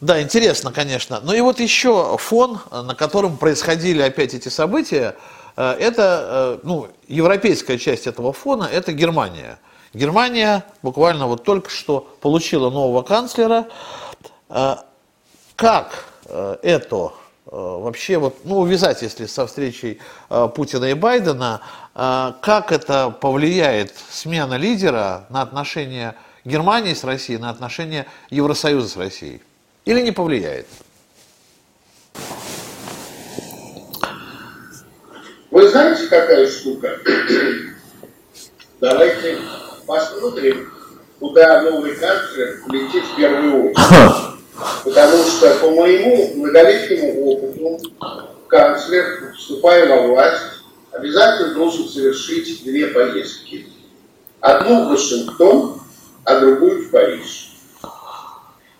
Да, 0.00 0.22
интересно, 0.22 0.70
конечно. 0.72 1.20
Ну 1.24 1.32
и 1.32 1.40
вот 1.40 1.58
еще 1.58 2.16
фон, 2.20 2.60
на 2.70 2.94
котором 2.94 3.36
происходили 3.36 4.00
опять 4.00 4.32
эти 4.32 4.48
события, 4.48 5.16
это, 5.62 6.58
э, 6.62 6.66
ну, 6.66 6.88
европейская 7.08 7.78
часть 7.78 8.06
этого 8.06 8.32
фона, 8.32 8.64
это 8.64 8.92
Германия– 8.92 9.58
Германия 9.92 10.64
буквально 10.82 11.26
вот 11.26 11.42
только 11.42 11.68
что 11.68 12.00
получила 12.20 12.70
нового 12.70 13.02
канцлера. 13.02 13.66
Э, 14.48 14.76
как 15.56 16.04
э, 16.26 16.56
это 16.62 17.12
э, 17.46 17.50
вообще 17.50 18.18
вот, 18.18 18.36
ну, 18.44 18.58
увязать, 18.58 19.02
если 19.02 19.26
со 19.26 19.46
встречей 19.46 19.98
Путина 20.54 20.86
и 20.86 20.94
Байдена, 20.94 21.60
как 21.92 22.70
это 22.70 23.10
повлияет 23.10 23.92
смена 24.10 24.54
лидера 24.54 25.26
на 25.28 25.42
отношения 25.42 26.14
Германии 26.44 26.94
с 26.94 27.02
Россией, 27.02 27.38
на 27.38 27.50
отношения 27.50 28.06
Евросоюза 28.30 28.88
с 28.88 28.96
Россией? 28.96 29.42
Или 29.84 30.00
не 30.00 30.12
повлияет? 30.12 30.68
Вы 35.50 35.68
знаете, 35.68 36.06
какая 36.06 36.46
штука? 36.46 36.96
Давайте 38.80 39.38
посмотрим, 39.84 40.72
куда 41.18 41.62
новый 41.62 41.96
канцлер 41.96 42.60
летит 42.68 43.02
в 43.04 43.16
первую 43.16 43.70
очередь. 43.70 44.38
Потому 44.84 45.24
что 45.24 45.54
по 45.60 45.70
моему 45.70 46.34
многолетнему 46.36 47.24
опыту 47.24 47.80
канцлер, 48.46 49.32
вступая 49.36 49.88
во 49.88 50.06
власть, 50.06 50.62
обязательно 50.92 51.54
должен 51.54 51.88
совершить 51.88 52.62
две 52.62 52.86
поездки. 52.88 53.66
Одну 54.40 54.84
в 54.84 54.90
Вашингтон, 54.90 55.80
а 56.24 56.38
другую 56.40 56.86
в 56.86 56.90
Париж. 56.90 57.56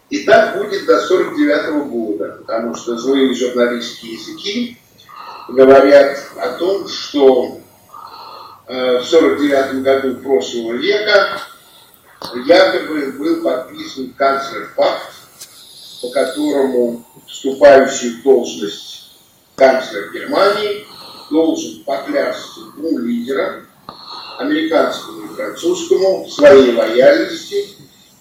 И 0.08 0.24
так 0.24 0.56
будет 0.56 0.86
до 0.86 1.00
49 1.00 1.88
года, 1.90 2.38
потому 2.40 2.76
что 2.76 2.96
злые 2.96 3.34
журналистские 3.34 4.14
языки 4.14 4.78
говорят 5.52 6.18
о 6.36 6.48
том, 6.58 6.88
что 6.88 7.60
Э, 8.72 8.98
в 8.98 9.04
49 9.04 9.82
году 9.82 10.14
прошлого 10.22 10.74
века 10.74 11.42
якобы 12.46 13.10
был 13.18 13.42
подписан 13.42 14.14
канцлер-пакт, 14.16 15.12
по 16.00 16.10
которому 16.10 17.04
вступающий 17.26 18.10
в 18.10 18.22
должность 18.22 19.10
канцлер 19.56 20.12
Германии 20.12 20.86
должен 21.32 21.82
поклясться 21.82 22.60
двум 22.76 23.00
лидерам, 23.00 23.66
американскому 24.38 25.24
и 25.24 25.34
французскому, 25.34 26.26
в 26.26 26.30
своей 26.30 26.72
лояльности 26.72 27.70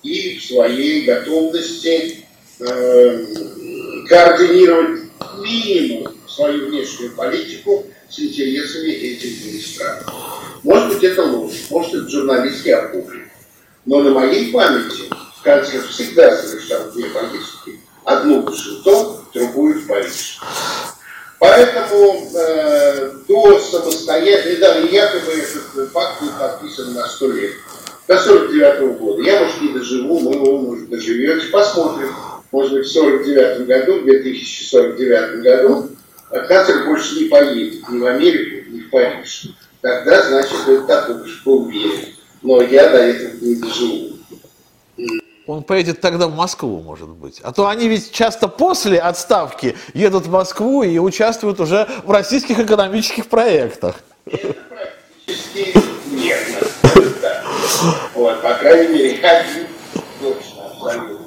и 0.02 0.40
в 0.40 0.46
своей 0.46 1.06
готовности 1.06 2.26
э, 2.60 3.26
координировать 4.08 5.02
минимум 5.38 6.19
свою 6.40 6.68
внешнюю 6.68 7.12
политику 7.12 7.86
с 8.10 8.18
интересами 8.18 8.92
этих 8.92 9.44
двух 9.44 9.62
стран. 9.62 9.98
Может 10.64 10.94
быть, 10.94 11.04
это 11.04 11.24
ложь, 11.24 11.66
может, 11.70 11.94
это 11.94 12.10
журналистский 12.10 12.74
окупли. 12.74 13.30
Но 13.86 14.02
на 14.02 14.12
моей 14.12 14.52
памяти 14.52 15.10
канцлер 15.44 15.86
всегда 15.88 16.38
совершал 16.38 16.92
две 16.92 17.10
поездки. 17.10 17.82
Одну 18.06 18.42
в 18.42 18.46
Вашингтон, 18.46 19.26
другую 19.34 19.82
в 19.82 19.88
Париж. 19.88 20.40
Поэтому 21.40 22.30
э, 22.34 23.12
до 23.28 23.60
самостоятельного, 23.60 24.60
да, 24.60 24.78
якобы 24.80 25.32
этот 25.34 25.92
факт 25.92 26.22
был 26.22 26.30
подписан 26.40 26.94
на 26.94 27.06
сто 27.08 27.32
лет. 27.32 27.52
До 28.08 28.18
49 28.18 28.80
-го 28.80 28.94
года. 28.98 29.24
Я, 29.24 29.40
может, 29.42 29.62
не 29.62 29.74
доживу, 29.74 30.20
мы, 30.20 30.38
вы, 30.38 30.58
может, 30.60 30.90
доживете, 30.90 31.48
посмотрим. 31.48 32.16
Может 32.52 32.74
быть, 32.74 32.88
в 32.88 32.92
49 32.92 33.68
году, 33.68 34.00
в 34.00 34.04
2049 34.06 35.42
году 35.42 35.90
канцлер 36.30 36.86
больше 36.86 37.16
не 37.16 37.26
поедет 37.26 37.90
ни 37.90 37.98
в 37.98 38.06
Америку, 38.06 38.70
ни 38.70 38.82
в 38.82 38.90
Париж. 38.90 39.48
Тогда, 39.82 40.28
значит, 40.28 40.68
это 40.68 40.82
так 40.84 41.10
уж 41.10 41.44
поуверен. 41.44 42.14
Но 42.42 42.62
я 42.62 42.90
до 42.90 42.98
этого 42.98 43.34
не 43.42 43.56
доживу. 43.56 44.10
Он 45.48 45.64
поедет 45.64 46.00
тогда 46.00 46.28
в 46.28 46.36
Москву, 46.36 46.82
может 46.82 47.10
быть. 47.10 47.40
А 47.42 47.52
то 47.52 47.68
они 47.68 47.88
ведь 47.88 48.12
часто 48.12 48.48
после 48.48 49.00
отставки 49.00 49.76
едут 49.96 50.28
в 50.28 50.32
Москву 50.32 50.84
и 50.84 51.00
участвуют 51.00 51.60
уже 51.60 51.88
в 52.04 52.12
российских 52.12 52.60
экономических 52.60 53.28
проектах. 53.28 53.96
Это 54.26 54.54
практически 54.70 55.74
верно. 56.12 56.68
Да. 57.22 57.44
Вот, 58.14 58.42
по 58.44 58.54
крайней 58.54 58.94
мере, 58.94 59.20
один 59.26 59.68
точно, 60.22 60.66
абсолютно. 60.66 61.19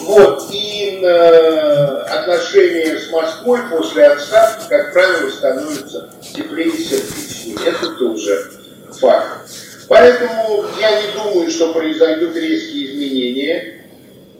Вот, 0.00 0.48
и 0.52 1.00
э, 1.02 2.02
отношения 2.08 2.98
с 2.98 3.10
Москвой 3.10 3.60
после 3.70 4.06
отставки, 4.06 4.68
как 4.68 4.92
правило, 4.92 5.30
становятся 5.30 6.10
теплее 6.34 6.68
и 6.68 6.82
сердечнее. 6.82 7.56
Это 7.66 7.90
тоже 7.96 8.50
факт. 8.98 9.50
Поэтому 9.88 10.64
я 10.80 11.02
не 11.02 11.12
думаю, 11.12 11.50
что 11.50 11.72
произойдут 11.72 12.36
резкие 12.36 12.92
изменения 12.92 13.80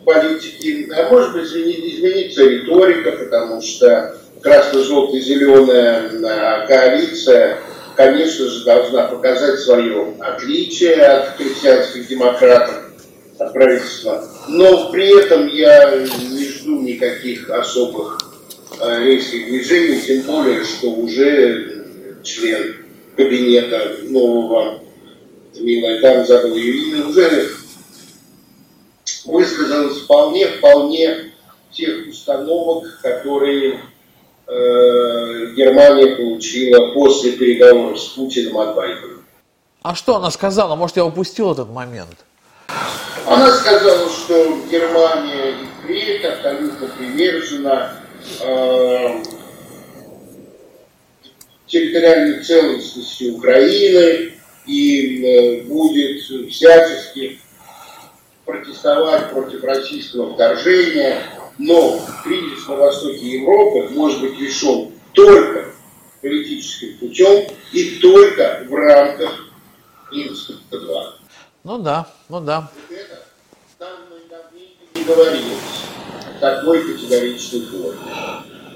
политики. 0.05 0.89
А 0.95 1.09
может 1.11 1.33
быть, 1.33 1.47
изменится 1.47 2.45
риторика, 2.45 3.11
потому 3.13 3.61
что 3.61 4.17
красно-желто-зеленая 4.43 6.67
коалиция, 6.67 7.59
конечно 7.97 8.47
же, 8.47 8.65
должна 8.65 9.09
показать 9.09 9.61
свое 9.61 10.15
отличие 10.21 11.03
от 11.03 11.37
христианских 11.37 12.09
демократов, 12.09 12.90
правительства. 13.49 14.25
Но 14.49 14.91
при 14.91 15.19
этом 15.19 15.47
я 15.49 15.97
не 15.97 16.49
жду 16.49 16.81
никаких 16.81 17.49
особых 17.51 18.19
э, 18.81 19.05
резких 19.05 19.47
движений, 19.47 20.01
тем 20.01 20.23
более, 20.23 20.65
что 20.65 20.91
уже 20.91 21.87
член 22.23 22.77
кабинета 23.17 23.97
нового 24.05 24.81
забыла 25.53 26.55
ее 26.55 26.89
имя, 26.89 27.07
уже 27.07 27.51
высказалась 29.25 29.99
вполне, 29.99 30.47
вполне 30.47 31.33
тех 31.73 32.09
установок, 32.09 33.01
которые 33.03 33.81
э, 34.47 35.55
Германия 35.55 36.17
получила 36.17 36.93
после 36.93 37.33
переговоров 37.33 38.01
с 38.01 38.09
Путиным 38.09 38.59
от 38.59 38.75
Байдена. 38.75 39.19
А 39.83 39.95
что 39.95 40.17
она 40.17 40.31
сказала? 40.31 40.77
Может, 40.77 40.97
я 40.97 41.05
упустил 41.05 41.53
этот 41.53 41.71
момент? 41.71 42.25
Она 43.27 43.53
сказала, 43.53 44.09
что 44.09 44.59
Германия 44.71 45.51
и 45.51 45.67
впредь 45.83 46.25
абсолютно 46.25 46.87
привержена 46.89 47.97
э, 48.41 49.23
территориальной 51.67 52.43
целостности 52.43 53.31
Украины, 53.31 54.33
и 54.67 55.25
э, 55.25 55.63
будет 55.63 56.23
всячески 56.51 57.41
протестовать 58.45 59.31
против 59.31 59.65
российского 59.65 60.35
вторжения, 60.35 61.23
но 61.59 62.01
кризис 62.25 62.67
на 62.69 62.77
востоке 62.77 63.39
Европы 63.39 63.93
может 63.95 64.21
быть 64.21 64.41
решен 64.41 64.93
только 65.13 65.73
политическим 66.21 66.99
путем 66.99 67.47
и 67.73 67.99
только 68.01 68.65
в 68.69 68.75
рамках 68.75 69.53
Минска 70.13 70.55
2. 70.71 71.20
Ну 71.63 71.79
да, 71.79 72.07
ну 72.29 72.41
да. 72.41 72.71
Это 72.89 73.23
там 73.79 73.91
не 74.95 75.05
говорилось 75.05 75.85
такой 76.41 76.83
категоричной 76.83 77.67
форме. 77.67 77.99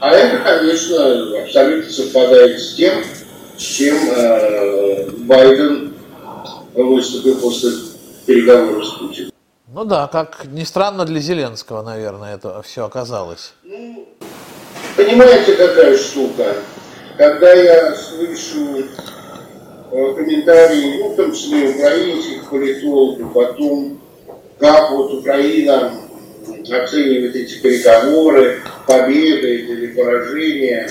А 0.00 0.10
это, 0.10 0.44
конечно, 0.44 1.42
абсолютно 1.42 1.90
совпадает 1.90 2.60
с 2.60 2.74
тем, 2.74 3.02
с 3.56 3.62
чем 3.62 3.96
э, 4.10 5.10
Байден 5.20 5.94
выступил 6.74 7.40
после 7.40 7.70
переговоров 8.26 8.86
с 8.86 8.98
Путиным. 8.98 9.32
Ну 9.72 9.84
да, 9.84 10.06
как 10.06 10.44
ни 10.46 10.64
странно 10.64 11.06
для 11.06 11.20
Зеленского, 11.20 11.82
наверное, 11.82 12.34
это 12.34 12.60
все 12.62 12.84
оказалось. 12.84 13.54
Ну, 13.62 14.06
понимаете, 14.94 15.54
какая 15.54 15.96
штука? 15.96 16.54
Когда 17.16 17.52
я 17.52 17.94
слышу 17.94 18.84
комментарии, 19.94 20.98
ну, 20.98 21.08
в 21.10 21.16
том 21.16 21.32
числе 21.32 21.70
украинских 21.70 22.48
политологов, 22.50 23.36
о 23.36 23.52
том, 23.52 24.00
как 24.58 24.90
вот 24.90 25.14
Украина 25.14 25.92
оценивает 26.70 27.36
эти 27.36 27.60
переговоры, 27.60 28.60
победы 28.86 29.56
или 29.56 29.86
поражения, 29.88 30.90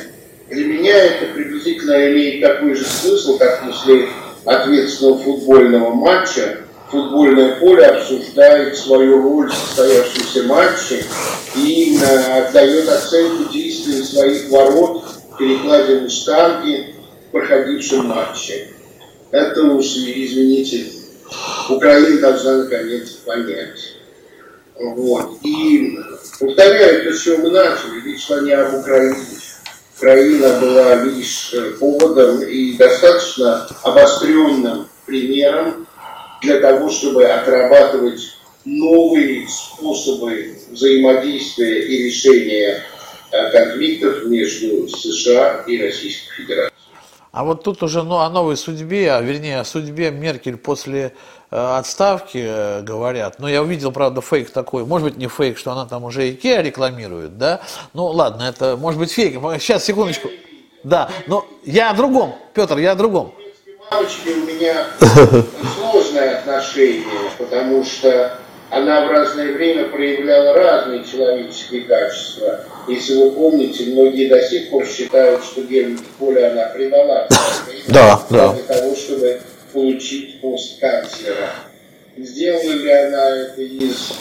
для 0.50 0.66
меня 0.66 1.06
это 1.06 1.34
приблизительно 1.34 2.12
имеет 2.12 2.42
такой 2.42 2.76
же 2.76 2.86
смысл, 2.86 3.38
как 3.38 3.64
если 3.68 4.08
ответственного 4.46 5.18
футбольного 5.20 5.94
матча 5.94 6.60
футбольное 6.90 7.56
поле 7.56 7.86
обсуждает 7.86 8.78
свою 8.78 9.22
роль 9.22 9.50
в 9.50 9.54
состоявшемся 9.54 10.44
матче 10.44 11.04
и 11.56 11.98
отдает 11.98 12.88
оценку 12.88 13.52
действиям 13.52 14.04
своих 14.04 14.50
ворот, 14.50 15.04
перекладине 15.40 16.08
штанги 16.08 16.94
в 17.28 17.32
проходившем 17.32 18.06
матче. 18.06 18.73
Это 19.34 19.64
уж, 19.64 19.88
извините, 19.98 20.86
Украина 21.68 22.22
должна 22.22 22.58
наконец 22.66 23.10
понять. 23.26 23.96
Вот. 24.76 25.40
И 25.44 25.98
повторяю 26.40 27.06
то, 27.06 27.18
с 27.18 27.24
чего 27.24 27.38
мы 27.38 27.50
начали, 27.50 28.02
речь 28.06 28.28
шла 28.28 28.42
не 28.42 28.52
об 28.52 28.76
Украине, 28.76 29.18
Украина 29.98 30.60
была 30.60 31.04
лишь 31.06 31.52
э, 31.52 31.72
поводом 31.80 32.44
и 32.44 32.78
достаточно 32.78 33.68
обостренным 33.82 34.88
примером 35.08 35.88
для 36.44 36.60
того, 36.60 36.92
чтобы 36.92 37.26
отрабатывать 37.26 38.38
новые 38.66 39.48
способы 39.48 40.60
взаимодействия 40.70 41.82
и 41.88 42.04
решения 42.04 42.84
э, 43.32 43.52
конфликтов 43.52 44.26
между 44.26 44.88
США 44.90 45.64
и 45.66 45.82
Российской 45.82 46.36
Федерацией. 46.36 46.73
А 47.34 47.44
вот 47.44 47.64
тут 47.64 47.82
уже 47.82 48.04
ну, 48.04 48.20
о 48.20 48.30
новой 48.30 48.56
судьбе, 48.56 49.12
а 49.12 49.20
вернее 49.20 49.60
о 49.60 49.66
судьбе 49.66 50.12
Меркель 50.12 50.56
после 50.56 51.14
э, 51.50 51.78
отставки 51.80 52.38
э, 52.38 52.82
говорят. 52.84 53.40
Но 53.40 53.50
я 53.50 53.64
увидел, 53.64 53.92
правда, 53.92 54.22
фейк 54.22 54.52
такой. 54.52 54.86
Может 54.86 55.08
быть, 55.08 55.18
не 55.18 55.28
фейк, 55.28 55.58
что 55.58 55.72
она 55.72 55.88
там 55.88 56.04
уже 56.04 56.30
Икеа 56.30 56.62
рекламирует, 56.62 57.40
да? 57.40 57.62
Ну 57.94 58.06
ладно, 58.06 58.44
это 58.44 58.78
может 58.78 59.00
быть 59.00 59.12
фейк. 59.12 59.42
Сейчас, 59.60 59.84
секундочку. 59.84 60.30
Да, 60.84 61.10
но 61.26 61.44
я 61.64 61.90
о 61.90 61.96
другом, 61.96 62.36
Петр, 62.54 62.78
я 62.78 62.92
о 62.92 62.96
другом. 62.96 63.34
У 63.90 63.96
меня 63.96 64.86
сложное 65.76 66.38
отношение, 66.38 67.32
потому 67.40 67.84
что 67.84 68.38
она 68.74 69.06
в 69.06 69.12
разное 69.12 69.54
время 69.54 69.86
проявляла 69.86 70.54
разные 70.54 71.04
человеческие 71.04 71.82
качества. 71.82 72.62
Если 72.88 73.14
вы 73.16 73.32
помните, 73.32 73.86
многие 73.92 74.28
до 74.28 74.42
сих 74.42 74.72
пор 74.72 74.88
считают, 74.88 75.44
что 75.44 75.62
Гельмут 75.62 76.02
Коля 76.18 76.52
она 76.52 76.64
предала 76.74 77.28
да, 77.88 78.20
да. 78.32 78.54
для 78.54 78.64
того, 78.64 78.96
чтобы 78.96 79.42
получить 79.72 80.42
пост 80.42 80.80
канцлера. 80.80 81.50
Сделала 82.18 82.72
ли 82.72 82.92
она 82.92 83.30
это 83.30 83.62
из 83.62 84.14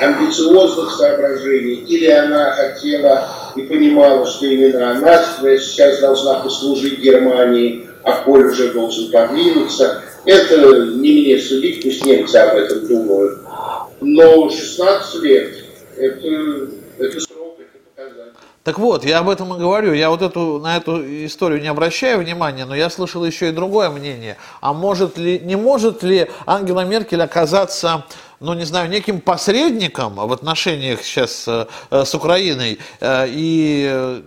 амбициозных 0.00 0.96
соображений, 0.96 1.84
или 1.86 2.10
она 2.10 2.52
хотела 2.52 3.28
и 3.56 3.62
понимала, 3.62 4.26
что 4.26 4.46
именно 4.46 4.90
она 4.92 5.22
сейчас 5.42 6.00
должна 6.00 6.40
послужить 6.40 6.98
Германии, 6.98 7.89
а 8.04 8.22
Коль 8.24 8.46
уже 8.46 8.72
должен 8.72 9.10
подвинуться. 9.10 10.02
Это 10.24 10.86
не 10.96 11.20
мне 11.20 11.38
судить, 11.38 11.82
пусть 11.82 12.04
немцы 12.04 12.36
об 12.36 12.56
этом 12.56 12.86
думают. 12.86 13.40
Но 14.00 14.48
16 14.50 15.22
лет 15.22 15.54
это, 15.96 16.68
это 16.98 17.20
срок, 17.20 17.58
это 17.58 17.78
показатель. 17.94 18.32
Так 18.62 18.78
вот, 18.78 19.04
я 19.04 19.18
об 19.20 19.28
этом 19.28 19.54
и 19.54 19.58
говорю. 19.58 19.94
Я 19.94 20.10
вот 20.10 20.20
эту, 20.20 20.58
на 20.58 20.76
эту 20.76 21.02
историю 21.26 21.62
не 21.62 21.68
обращаю 21.68 22.20
внимания, 22.20 22.66
но 22.66 22.74
я 22.74 22.90
слышал 22.90 23.24
еще 23.24 23.48
и 23.48 23.52
другое 23.52 23.90
мнение. 23.90 24.36
А 24.60 24.72
может 24.72 25.16
ли, 25.16 25.38
не 25.38 25.56
может 25.56 26.02
ли 26.02 26.28
Ангела 26.44 26.84
Меркель 26.84 27.22
оказаться, 27.22 28.04
ну 28.38 28.52
не 28.54 28.64
знаю, 28.64 28.90
неким 28.90 29.20
посредником 29.20 30.14
в 30.14 30.32
отношениях 30.32 31.02
сейчас 31.02 31.46
э, 31.48 31.66
с 31.90 32.14
Украиной 32.14 32.78
э, 33.00 33.26
и 33.28 34.22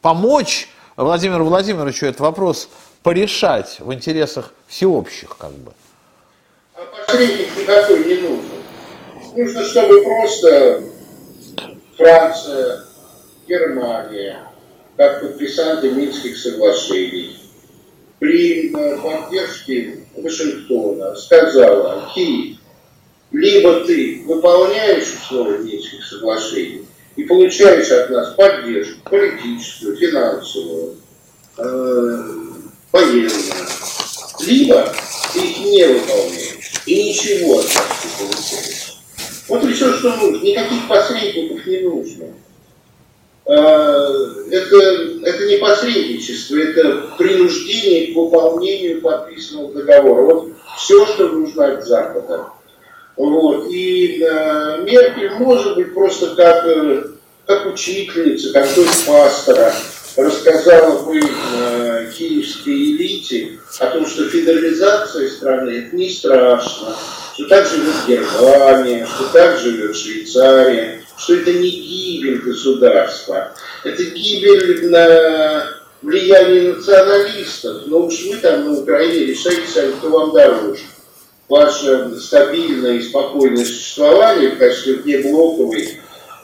помочь 0.00 0.68
Владимиру 0.96 1.44
Владимировичу 1.44 2.06
этот 2.06 2.20
вопрос 2.20 2.68
порешать 3.02 3.76
в 3.78 3.92
интересах 3.92 4.52
всеобщих, 4.66 5.36
как 5.36 5.52
бы? 5.52 5.72
А 6.74 6.84
посредник 7.06 7.48
никакой 7.56 8.04
не 8.04 8.14
нужен. 8.16 8.44
Нужно, 9.36 9.64
чтобы 9.64 10.02
просто 10.02 10.82
Франция, 11.96 12.84
Германия, 13.46 14.38
как 14.96 15.22
подписанты 15.22 15.90
Минских 15.90 16.36
соглашений, 16.36 17.36
при 18.18 18.70
э, 18.70 18.98
поддержке 19.00 20.04
Вашингтона 20.16 21.14
сказала, 21.16 22.10
Киев, 22.14 22.58
либо 23.32 23.84
ты 23.86 24.22
выполняешь 24.26 25.14
условия 25.14 25.58
Минских 25.58 26.04
соглашений 26.04 26.86
и 27.16 27.24
получаешь 27.24 27.90
от 27.90 28.10
нас 28.10 28.34
поддержку 28.34 29.08
политическую, 29.08 29.96
финансовую, 29.96 30.96
э, 31.56 32.49
военную, 32.92 33.30
либо 34.40 34.92
ты 35.32 35.38
их 35.40 35.58
не 35.58 35.86
выполняешь 35.86 36.50
и 36.86 37.08
ничего 37.08 37.58
от 37.60 37.64
нас 37.66 38.04
не 38.04 38.26
получаешь. 38.26 38.96
Вот 39.48 39.64
и 39.64 39.72
все, 39.72 39.92
что 39.94 40.16
нужно. 40.16 40.44
Никаких 40.44 40.88
посредников 40.88 41.66
не 41.66 41.78
нужно. 41.80 42.26
А, 43.46 44.08
это, 44.50 44.76
это 45.24 45.46
не 45.46 45.56
посредничество, 45.58 46.56
это 46.56 47.14
принуждение 47.18 48.12
к 48.12 48.16
выполнению 48.16 49.00
подписанного 49.00 49.72
договора. 49.72 50.22
Вот 50.22 50.52
все, 50.78 51.06
что 51.06 51.28
нужно 51.28 51.72
от 51.72 51.84
Запада. 51.84 52.46
Вот. 53.16 53.66
И 53.70 54.22
э, 54.22 54.82
Меркель 54.84 55.32
может 55.34 55.74
быть 55.76 55.92
просто 55.92 56.34
как, 56.34 56.64
э, 56.66 57.04
как 57.46 57.66
учительница, 57.66 58.52
как 58.52 58.72
дочь 58.74 59.04
пастора 59.06 59.74
рассказала 60.16 61.02
бы 61.02 61.20
э, 61.20 62.10
киевской 62.16 62.74
элите 62.74 63.58
о 63.78 63.86
том, 63.86 64.06
что 64.06 64.28
федерализация 64.28 65.28
страны 65.30 65.70
это 65.70 65.96
не 65.96 66.10
страшно, 66.10 66.96
что 67.34 67.48
так 67.48 67.66
живет 67.66 67.94
Германия, 68.06 69.06
что 69.06 69.24
так 69.32 69.58
живет 69.58 69.96
Швейцария, 69.96 71.02
что 71.16 71.34
это 71.34 71.52
не 71.52 71.70
гибель 71.70 72.38
государства, 72.38 73.52
это 73.84 74.02
гибель 74.04 74.90
на 74.90 75.80
влияние 76.02 76.74
националистов. 76.74 77.82
Но 77.86 78.06
уж 78.06 78.22
вы 78.24 78.36
там 78.36 78.64
на 78.64 78.80
Украине 78.80 79.26
решаете 79.26 79.68
сами, 79.68 79.92
кто 79.92 80.10
вам 80.10 80.32
дороже. 80.32 80.82
Ваше 81.48 82.16
стабильное 82.20 82.94
и 82.94 83.02
спокойное 83.02 83.64
существование 83.64 84.50
в 84.50 84.58
качестве 84.58 84.94
внеблоковой 84.94 86.00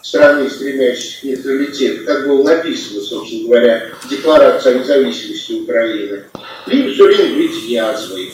страны, 0.06 0.48
стремящейся 0.48 1.20
к 1.20 1.24
нейтралитету, 1.24 2.04
как 2.04 2.28
было 2.28 2.44
написано, 2.44 3.00
собственно 3.00 3.48
говоря, 3.48 3.90
в 4.00 4.08
Декларации 4.08 4.70
о 4.70 4.78
независимости 4.78 5.52
Украины, 5.52 6.24
либо 6.66 6.94
все 6.94 7.06
время 7.06 7.36
быть 7.36 7.64
язвой 7.64 8.32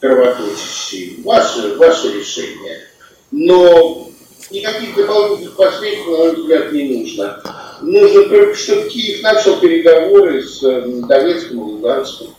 кровоточащей. 0.00 1.22
Ваше, 1.24 1.76
ваше 1.76 2.12
решение. 2.12 2.82
Но 3.30 4.10
никаких 4.50 4.94
дополнительных 4.96 5.56
посредников, 5.56 6.06
на 6.08 6.16
мой 6.18 6.36
взгляд, 6.36 6.72
не 6.72 6.98
нужно. 6.98 7.42
Нужно 7.80 8.24
только, 8.24 8.54
чтобы 8.54 8.90
Киев 8.90 9.22
начал 9.22 9.58
переговоры 9.60 10.42
с 10.42 10.60
Донецком 10.60 11.56
и 11.56 11.72
Луганском. 11.72 12.34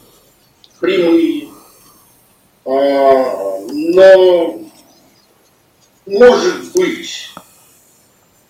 Прямые. 0.79 1.49
А, 2.65 3.59
но 3.71 4.61
может 6.09 6.71
быть, 6.73 7.28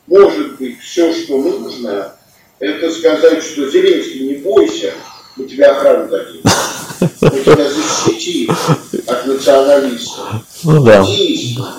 может 0.10 0.58
быть, 0.58 0.80
все, 0.80 1.14
что 1.14 1.42
нужно, 1.42 2.16
это 2.60 2.92
сказать, 2.92 3.44
что 3.44 3.70
Зеленский, 3.70 4.28
не 4.28 4.36
бойся, 4.36 4.92
мы 5.36 5.46
тебе 5.46 5.66
охрану 5.66 6.10
дадим. 6.10 6.42
Мы 7.22 7.40
тебя 7.42 7.70
защитим 7.70 8.54
от 9.08 9.26
националистов. 9.26 10.26
Ну 10.64 10.84
да. 10.84 11.06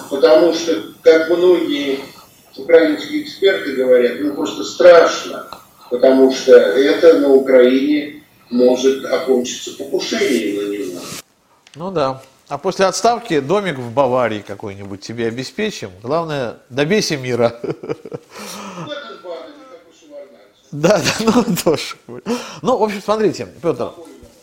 Потому 0.09 0.55
что, 0.55 0.83
как 1.03 1.29
многие 1.31 2.01
украинские 2.57 3.23
эксперты 3.23 3.73
говорят, 3.73 4.21
ну 4.21 4.35
просто 4.35 4.65
страшно, 4.65 5.47
потому 5.91 6.33
что 6.33 6.53
это 6.53 7.19
на 7.19 7.29
Украине 7.29 8.23
может 8.49 9.05
окончиться 9.05 9.73
покушением 9.73 10.57
на 10.57 10.77
него. 10.77 11.01
Ну 11.75 11.91
да. 11.91 12.23
А 12.51 12.59
после 12.59 12.87
отставки 12.87 13.39
домик 13.39 13.79
в 13.79 13.93
Баварии 13.93 14.41
какой-нибудь 14.41 15.01
тебе 15.01 15.29
обеспечим. 15.29 15.93
Главное, 16.03 16.57
добейся 16.69 17.17
мира. 17.17 17.55
Да, 20.73 20.99
да, 20.99 21.03
ну 21.21 21.45
тоже. 21.65 21.95
Ну, 22.63 22.77
в 22.77 22.83
общем, 22.83 23.01
смотрите, 23.03 23.47
Петр. 23.63 23.93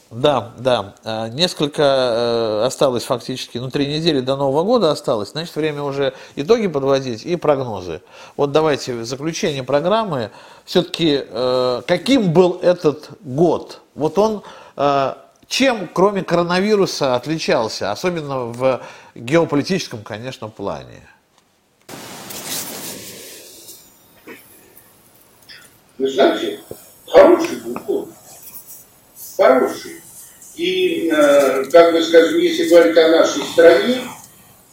Да, 0.09 0.53
да. 0.57 0.95
А, 1.03 1.27
несколько 1.27 1.83
э, 1.83 2.65
осталось 2.65 3.03
фактически, 3.03 3.57
ну, 3.57 3.69
три 3.69 3.87
недели 3.87 4.21
до 4.21 4.37
Нового 4.37 4.63
года 4.63 4.91
осталось. 4.91 5.31
Значит, 5.31 5.55
время 5.57 5.83
уже 5.83 6.13
итоги 6.37 6.67
подводить 6.67 7.25
и 7.25 7.35
прогнозы. 7.35 8.01
Вот 8.37 8.53
давайте 8.53 9.03
заключение 9.03 9.63
программы. 9.63 10.31
Все-таки, 10.63 11.25
э, 11.27 11.81
каким 11.85 12.31
был 12.31 12.59
этот 12.61 13.09
год? 13.21 13.81
Вот 13.95 14.17
он 14.17 14.43
э, 14.77 15.13
чем, 15.47 15.89
кроме 15.93 16.23
коронавируса, 16.23 17.15
отличался, 17.15 17.91
особенно 17.91 18.45
в 18.45 18.81
геополитическом, 19.15 20.03
конечно, 20.03 20.49
плане? 20.49 21.07
Вы 25.97 26.09
знаете, 26.09 26.59
хороший 27.07 27.57
был. 27.87 28.09
Хороший. 29.35 30.01
И, 30.55 31.09
э, 31.11 31.65
как 31.71 31.93
бы 31.93 32.01
скажем, 32.01 32.39
если 32.39 32.69
говорить 32.69 32.97
о 32.97 33.09
нашей 33.09 33.43
стране, 33.43 34.01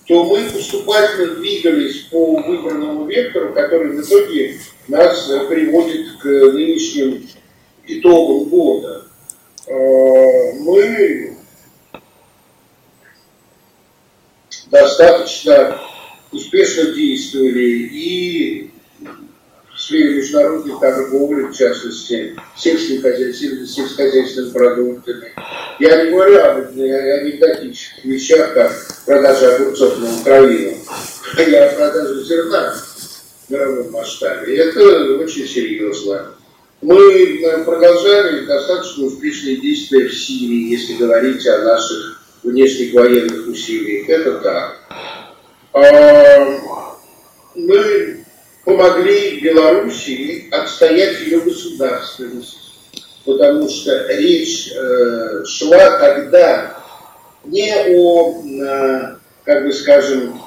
то 0.06 0.24
мы 0.24 0.50
поступательно 0.50 1.36
двигались 1.36 2.02
по 2.10 2.36
выбранному 2.36 3.06
вектору, 3.06 3.54
который 3.54 3.92
в 3.92 4.00
итоге 4.00 4.58
нас 4.88 5.26
приводит 5.48 6.18
к 6.18 6.24
нынешним 6.24 7.26
итогам 7.86 8.48
года. 8.48 9.03
Э, 9.66 10.52
мы 10.60 11.36
достаточно 14.70 15.80
успешно 16.32 16.92
действовали 16.92 17.88
и 17.92 18.70
в 19.74 19.80
сфере 19.80 20.16
международной 20.16 20.78
торговли, 20.78 21.44
в 21.44 21.56
частности, 21.56 22.36
сельскохозяйственными 22.56 24.52
продуктами. 24.52 25.32
Я 25.80 26.04
не 26.04 26.10
говорю 26.10 26.40
об 26.40 26.58
анекдотических 26.68 28.04
вещах, 28.04 28.54
как 28.54 28.72
продажа 29.06 29.56
огурцов 29.56 29.98
на 29.98 30.20
Украину, 30.20 30.76
я 31.38 31.66
о 31.66 31.74
продаже 31.74 32.22
зерна 32.24 32.74
в 33.46 33.50
мировом 33.50 33.90
масштабе. 33.92 34.56
Это 34.56 34.80
очень 35.16 35.46
серьезно. 35.46 36.33
Мы 36.84 37.40
э, 37.40 37.64
продолжали 37.64 38.44
достаточно 38.44 39.06
успешные 39.06 39.56
действия 39.56 40.06
в 40.06 40.14
Сирии, 40.14 40.70
если 40.70 40.96
говорить 40.96 41.46
о 41.46 41.62
наших 41.62 42.22
внешних 42.42 42.92
военных 42.92 43.48
усилиях. 43.48 44.06
Это 44.10 44.38
так. 44.40 44.76
А, 45.72 46.96
мы 47.54 48.26
помогли 48.66 49.40
Белоруссии 49.40 50.50
отстоять 50.50 51.22
ее 51.22 51.40
государственность, 51.40 52.58
потому 53.24 53.66
что 53.70 54.06
речь 54.08 54.70
э, 54.70 55.42
шла 55.46 55.98
тогда 55.98 56.84
не 57.44 57.74
о, 57.96 58.42
э, 58.42 59.16
как 59.44 59.64
бы 59.64 59.72
скажем, 59.72 60.38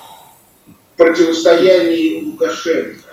противостоянии 0.97 2.25
Лукашенко, 2.25 3.06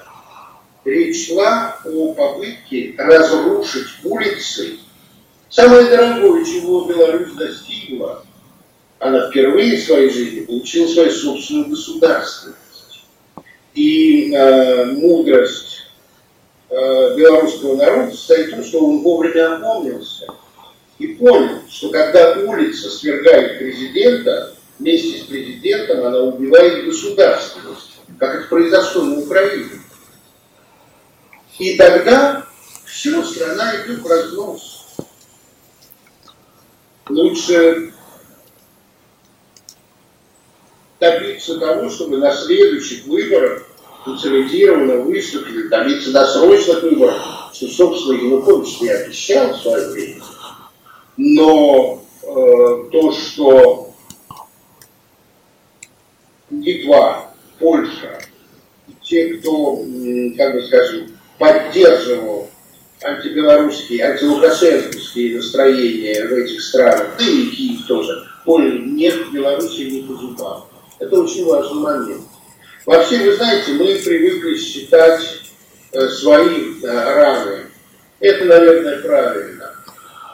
речь 0.85 1.29
шла 1.29 1.77
о 1.85 2.15
попытке 2.15 2.95
разрушить 2.99 3.89
улицы. 4.03 4.79
Самое 5.49 5.87
дорогое, 5.87 6.45
чего 6.45 6.85
Беларусь 6.85 7.33
достигла, 7.33 8.25
она 8.99 9.31
впервые 9.31 9.77
в 9.77 9.85
своей 9.85 10.11
жизни 10.11 10.41
получила 10.41 10.87
свою 10.89 11.11
собственную 11.11 11.71
государственность. 11.71 12.61
И 13.75 14.33
э, 14.33 14.85
мудрость 14.87 15.83
э, 16.71 17.17
белорусского 17.17 17.77
народа 17.77 18.13
состоит 18.13 18.49
в 18.49 18.51
том, 18.51 18.65
что 18.65 18.85
он 18.85 19.03
вовремя 19.03 19.57
опомнился 19.57 20.27
и 20.99 21.09
понял, 21.09 21.61
что 21.69 21.91
когда 21.91 22.33
улица 22.47 22.89
свергает 22.89 23.59
президента, 23.59 24.55
вместе 24.79 25.19
с 25.19 25.25
президентом 25.25 26.05
она 26.05 26.21
убивает 26.21 26.85
государственность, 26.85 28.01
как 28.19 28.41
это 28.41 28.49
произошло 28.49 29.03
на 29.03 29.19
Украине. 29.21 29.71
И 31.59 31.77
тогда 31.77 32.47
все, 32.85 33.23
страна 33.23 33.77
идет 33.77 34.01
в 34.01 34.07
разнос. 34.07 34.87
Лучше 37.09 37.93
добиться 40.99 41.59
того, 41.59 41.91
чтобы 41.91 42.19
на 42.19 42.35
следующих 42.35 43.05
выборах 43.05 43.67
консолидированно 44.05 45.03
выступили, 45.03 45.69
добиться 45.69 46.13
досрочных 46.13 46.83
выборов, 46.83 47.17
что, 47.53 47.69
собственно, 47.69 48.17
Янукович 48.17 48.81
не 48.81 48.89
обещал 48.89 49.53
в 49.53 49.61
свое 49.61 49.89
время. 49.91 50.23
Но 51.17 52.03
э, 52.23 52.27
то, 52.91 53.13
что 53.13 53.95
Литва, 56.51 57.33
Польша, 57.59 58.21
те, 59.03 59.35
кто, 59.35 59.77
как 60.37 60.55
бы 60.55 60.63
скажем, 60.67 61.14
поддерживал 61.39 62.51
антибелорусские, 63.03 64.05
антилукашенковские 64.05 65.37
настроения 65.37 66.27
в 66.27 66.33
этих 66.33 66.63
странах, 66.63 67.09
да 67.19 67.25
и 67.25 67.47
Киев 67.51 67.87
тоже, 67.87 68.27
поняли, 68.45 68.79
нет 68.79 69.15
в 69.15 69.33
Беларуси 69.33 69.83
не 69.83 70.03
по 70.03 70.15
зубам. 70.15 70.65
Это 70.99 71.21
очень 71.21 71.45
важный 71.45 71.83
момент. 71.83 72.23
Вообще, 72.87 73.19
вы 73.19 73.37
знаете, 73.37 73.73
мы 73.73 73.95
привыкли 73.97 74.57
считать 74.57 75.23
э, 75.93 76.09
свои 76.09 76.83
э, 76.83 76.87
раны. 76.87 77.67
Это, 78.21 78.45
наверное, 78.45 79.01
правильно. 79.01 79.71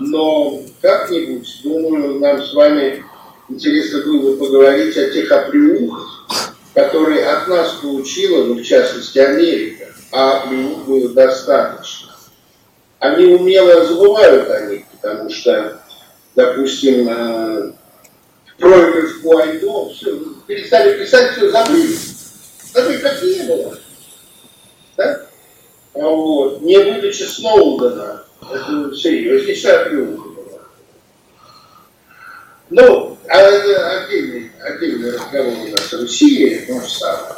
Но 0.01 0.61
как-нибудь, 0.81 1.61
думаю, 1.63 2.21
нам 2.21 2.43
с 2.43 2.53
вами 2.55 3.05
интересно 3.49 4.03
было 4.05 4.31
бы 4.31 4.37
поговорить 4.37 4.97
о 4.97 5.11
тех 5.11 5.31
оплеухах, 5.31 6.55
которые 6.81 7.27
от 7.27 7.49
нас 7.49 7.75
получила, 7.83 8.45
ну, 8.45 8.55
в 8.55 8.63
частности, 8.63 9.19
Америка. 9.19 9.87
А 10.13 10.43
оплеух 10.43 10.87
было 10.87 11.09
достаточно. 11.11 12.11
Они 12.99 13.27
умело 13.27 13.87
забывают 13.87 14.51
о 14.51 14.67
них, 14.67 14.85
потому 15.01 15.31
что, 15.31 15.81
допустим, 16.35 17.09
э, 17.09 17.73
против 18.59 19.23
Гуайдо, 19.23 19.91
все, 19.91 20.19
перестали 20.47 20.99
писать, 20.99 21.33
все 21.33 21.51
забыли. 21.51 21.97
Забыли, 22.75 22.99
как 22.99 23.23
не 23.23 23.43
было. 23.45 23.79
Да? 24.97 25.27
А 25.95 26.07
вот. 26.07 26.61
Не 26.63 26.79
выдача 26.79 27.25
Сноудена, 27.25 28.25
это 28.43 28.95
серьезнейшая 28.95 29.91
была. 29.91 30.30
Ну, 32.71 33.19
а 33.29 33.47
отдельный, 33.47 34.51
отдельный 34.61 35.13
разговор 35.13 35.55
у 35.59 35.71
нас 35.71 35.93
в 35.93 36.01
России, 36.01 36.65
то 36.67 36.81
же 36.81 36.91
самое. 36.91 37.35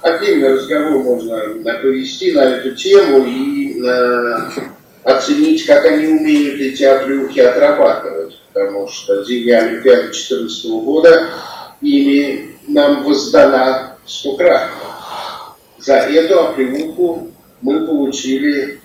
Отдельный 0.00 0.54
разговор 0.54 1.02
можно 1.02 1.38
повести 1.80 2.32
на 2.32 2.40
эту 2.40 2.74
тему 2.74 3.24
и 3.24 3.80
э, 3.80 4.36
оценить, 5.04 5.64
как 5.66 5.84
они 5.84 6.06
умеют 6.08 6.60
эти 6.60 6.82
оплеухи 6.82 7.40
отрабатывать 7.40 8.36
потому 8.52 8.88
что 8.88 9.24
зимняя 9.24 9.66
Олимпиада 9.66 10.02
2014 10.04 10.64
года 10.84 11.28
ими 11.80 12.56
нам 12.68 13.04
воздана 13.04 13.96
стократно. 14.06 14.76
За 15.78 15.94
эту 15.94 16.40
оплеуху 16.40 17.32
мы 17.60 17.86
получили, 17.86 18.80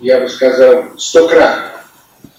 я 0.00 0.20
бы 0.20 0.28
сказал, 0.28 0.98
стократно. 0.98 1.70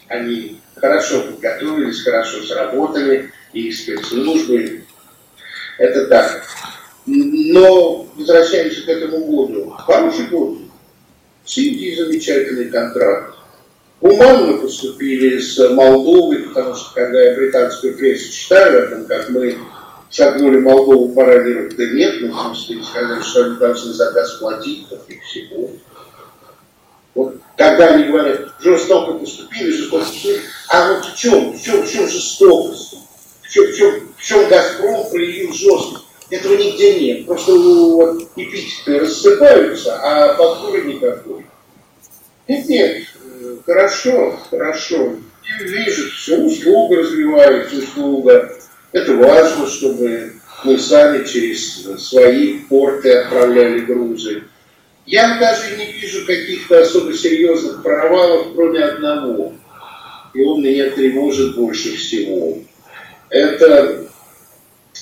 Они 0.08 0.62
хорошо 0.86 1.22
подготовились, 1.22 2.04
хорошо 2.04 2.44
сработали, 2.44 3.32
и 3.54 3.72
спецслужбы. 3.72 4.84
Это 5.78 6.08
так. 6.08 6.44
Но 7.06 8.08
возвращаемся 8.16 8.86
к 8.86 8.90
этому 8.90 9.26
году. 9.26 9.70
Хороший 9.72 10.28
год. 10.28 10.58
С 11.44 11.56
замечательный 11.56 12.70
контракт 12.70 13.36
гуманно 14.02 14.58
поступили 14.58 15.40
с 15.40 15.58
Молдовой, 15.70 16.44
потому 16.44 16.76
что 16.76 16.94
когда 16.94 17.22
я 17.22 17.36
британскую 17.36 17.96
прессу 17.98 18.32
читаю 18.32 18.84
о 18.84 18.96
том, 18.96 19.06
как 19.06 19.30
мы 19.30 19.58
шагнули 20.10 20.60
Молдову 20.60 21.10
пародировать, 21.10 21.76
да 21.78 21.86
нет, 21.86 22.22
смысле, 22.56 22.84
сказали, 22.84 23.22
что 23.22 23.46
они 23.46 23.58
должны 23.58 23.94
заказ 23.94 24.34
платить, 24.36 24.90
так 24.90 25.02
и 25.08 25.20
всего. 25.20 25.70
Вот 27.16 27.38
когда 27.56 27.96
они 27.96 28.10
говорят, 28.10 28.52
жестоко 28.60 29.14
поступили, 29.14 29.72
жестоко 29.72 30.04
поступили, 30.04 30.42
а 30.70 30.94
вот 30.94 31.06
в 31.06 31.18
чем, 31.18 31.54
в 31.54 31.62
чем, 31.62 31.82
в 31.82 31.92
чем 31.92 32.08
жестокость? 32.08 32.98
В 33.42 33.50
чем, 33.50 33.66
в 33.68 33.76
чем, 33.76 34.10
в 34.18 34.24
чем 34.24 34.50
Газпром 34.50 35.10
проявил 35.10 35.54
жесткость? 35.54 36.06
Этого 36.30 36.58
нигде 36.58 37.00
нет. 37.00 37.26
Просто 37.26 37.54
вот 37.54 38.30
эпитеты 38.36 39.00
рассыпаются, 39.00 39.98
а 40.02 40.36
фактуры 40.36 40.82
никакой. 40.84 41.46
Нет, 42.48 42.68
нет, 42.68 43.04
Хорошо, 43.66 44.38
хорошо. 44.50 45.14
И 45.60 45.64
вижу, 45.64 46.10
все, 46.12 46.38
услуга 46.38 46.98
развивается, 46.98 47.78
услуга. 47.78 48.52
Это 48.92 49.14
важно, 49.16 49.68
чтобы 49.68 50.34
мы 50.64 50.78
сами 50.78 51.24
через 51.26 51.84
свои 52.00 52.60
порты 52.60 53.12
отправляли 53.12 53.80
грузы. 53.80 54.44
Я 55.06 55.38
даже 55.40 55.78
не 55.78 55.92
вижу 55.92 56.26
каких-то 56.26 56.82
особо 56.82 57.14
серьезных 57.14 57.84
провалов, 57.84 58.54
кроме 58.56 58.84
одного. 58.84 59.54
И 60.34 60.44
он 60.44 60.64
меня 60.64 60.90
тревожит 60.90 61.56
больше 61.56 61.96
всего. 61.96 62.58
Это 63.30 64.10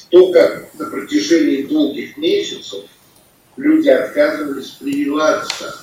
то, 0.10 0.32
как 0.32 0.74
на 0.78 0.90
протяжении 0.90 1.64
долгих 1.64 2.18
месяцев 2.18 2.84
люди 3.56 3.90
отказывались 3.90 4.72
прививаться 4.72 5.74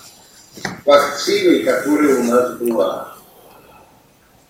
вакциной, 0.85 1.62
которая 1.62 2.21
у 2.21 2.25
нас 2.25 2.59
была. 2.59 3.16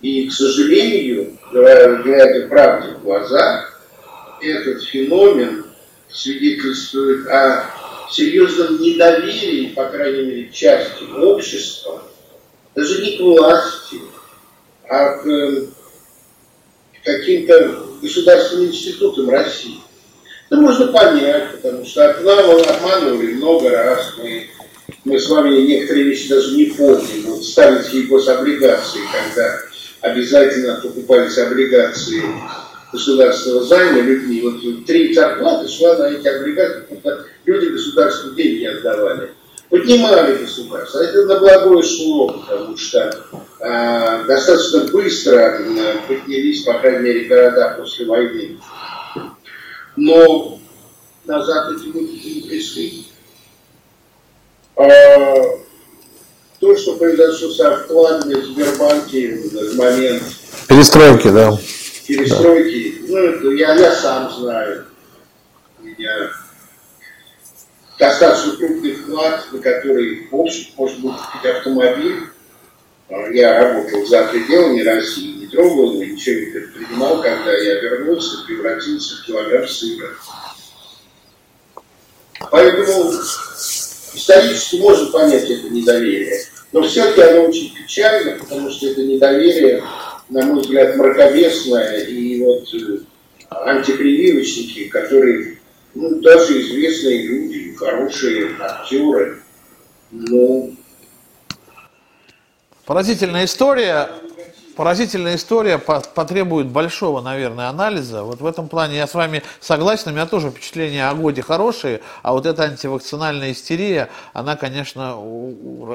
И, 0.01 0.29
к 0.29 0.33
сожалению, 0.33 1.39
глядя 1.53 2.49
правде 2.49 2.95
в 2.95 3.03
глаза, 3.03 3.66
этот 4.41 4.83
феномен 4.83 5.64
свидетельствует 6.11 7.27
о 7.29 7.80
серьезном 8.13 8.81
недоверии, 8.81 9.73
по 9.75 9.87
крайней 9.87 10.23
мере, 10.23 10.51
части 10.53 11.05
общества, 11.17 12.03
даже 12.75 13.03
не 13.03 13.17
к 13.17 13.21
власти, 13.21 14.01
а 14.89 15.19
к 15.19 15.27
э, 15.27 15.67
каким-то 17.05 17.87
государственным 18.03 18.67
институтам 18.67 19.31
России. 19.31 19.81
Это 20.49 20.61
можно 20.61 20.89
понять, 20.89 21.53
потому 21.53 21.85
что 21.85 22.11
от 22.11 22.25
нас 22.25 22.67
обманывали 22.67 23.35
много 23.35 23.71
раз, 23.71 24.15
мы 24.19 24.49
мы 25.05 25.19
с 25.19 25.29
вами 25.29 25.61
некоторые 25.61 26.05
вещи 26.05 26.29
даже 26.29 26.57
не 26.57 26.67
помним. 26.67 27.27
Вот 27.27 27.45
сталинские 27.45 28.05
гособлигации, 28.05 29.01
когда 29.13 29.61
обязательно 30.01 30.81
покупались 30.81 31.39
облигации 31.39 32.23
государственного 32.93 33.64
займа 33.64 34.01
людьми, 34.01 34.43
вот 34.43 34.86
три 34.86 35.14
зарплаты 35.14 35.68
шла 35.68 35.97
на 35.97 36.11
эти 36.11 36.26
облигации, 36.26 37.01
люди 37.45 37.72
государству 37.72 38.32
деньги 38.32 38.64
отдавали. 38.64 39.32
Поднимали 39.68 40.36
государство. 40.36 40.99
Это 40.99 41.26
на 41.26 41.38
благое 41.38 41.82
шло, 41.84 42.28
потому 42.28 42.76
что 42.76 43.24
э, 43.61 44.24
достаточно 44.26 44.91
быстро 44.91 45.36
э, 45.36 45.97
поднялись, 46.09 46.64
по 46.64 46.74
крайней 46.74 47.05
мере, 47.05 47.24
города 47.26 47.76
после 47.78 48.07
войны. 48.07 48.59
Но 49.95 50.59
назад 51.24 51.72
эти 51.76 51.84
люди 51.86 52.28
не 52.34 52.49
пришли. 52.49 53.07
А, 54.74 54.86
то, 56.59 56.76
что 56.76 56.97
произошло 56.97 57.51
со 57.51 57.76
вкладами 57.76 58.34
в 58.34 58.45
Сбербанке 58.47 59.36
в 59.36 59.76
момент 59.76 60.22
перестройки, 60.66 61.28
да. 61.28 61.57
Перестройки, 62.11 63.03
ну, 63.07 63.19
это 63.19 63.51
я, 63.51 63.75
я 63.75 63.95
сам 63.95 64.29
знаю. 64.33 64.87
У 65.79 65.85
меня 65.85 66.33
достаточно 68.01 68.57
крупный 68.57 68.95
вклад, 68.95 69.47
на 69.53 69.59
который, 69.61 70.27
в 70.29 70.35
общем, 70.35 70.73
может 70.77 70.99
быть 70.99 71.13
купить 71.13 71.51
автомобиль. 71.53 72.23
А, 73.11 73.29
я 73.31 73.61
работал 73.61 74.05
за 74.07 74.25
пределами 74.25 74.83
России, 74.83 75.39
не 75.39 75.47
трогал 75.47 75.93
его, 75.93 76.03
ничего 76.03 76.41
не 76.41 76.47
предпринимал. 76.47 77.23
Когда 77.23 77.53
я 77.53 77.81
вернулся, 77.81 78.45
превратился 78.45 79.23
в 79.23 79.27
килограмм 79.27 79.69
сыра. 79.69 80.09
Поэтому 82.51 83.13
исторически 84.15 84.77
можно 84.77 85.13
понять 85.13 85.49
это 85.49 85.71
недоверие. 85.71 86.41
Но 86.73 86.83
все-таки 86.83 87.21
оно 87.21 87.43
очень 87.43 87.73
печально, 87.73 88.37
потому 88.37 88.69
что 88.69 88.89
это 88.89 89.01
недоверие, 89.01 89.85
на 90.31 90.45
мой 90.47 90.61
взгляд, 90.61 90.97
мракобесное. 90.97 92.05
И 92.05 92.43
вот 92.43 92.64
э, 92.74 92.99
антипрививочники, 93.51 94.89
которые, 94.89 95.59
ну, 95.95 96.20
даже 96.20 96.61
известные 96.61 97.26
люди, 97.26 97.74
хорошие 97.74 98.51
актеры, 98.59 99.43
ну... 100.11 100.74
Поразительная 102.85 103.45
история. 103.45 104.09
поразительная 104.74 105.37
история 105.37 105.78
потребует 105.78 106.66
большого, 106.66 107.20
наверное, 107.20 107.68
анализа. 107.68 108.24
Вот 108.24 108.41
в 108.41 108.47
этом 108.47 108.68
плане 108.68 108.97
я 108.97 109.07
с 109.07 109.14
вами 109.14 109.45
согласен, 109.61 110.11
у 110.11 110.14
меня 110.14 110.26
тоже 110.26 110.51
впечатления 110.51 111.09
о 111.09 111.14
годе 111.14 111.43
хорошие, 111.43 112.01
а 112.22 112.33
вот 112.33 112.47
эта 112.47 112.64
антивакцинальная 112.64 113.53
истерия, 113.53 114.09
она, 114.33 114.57
конечно, 114.57 115.16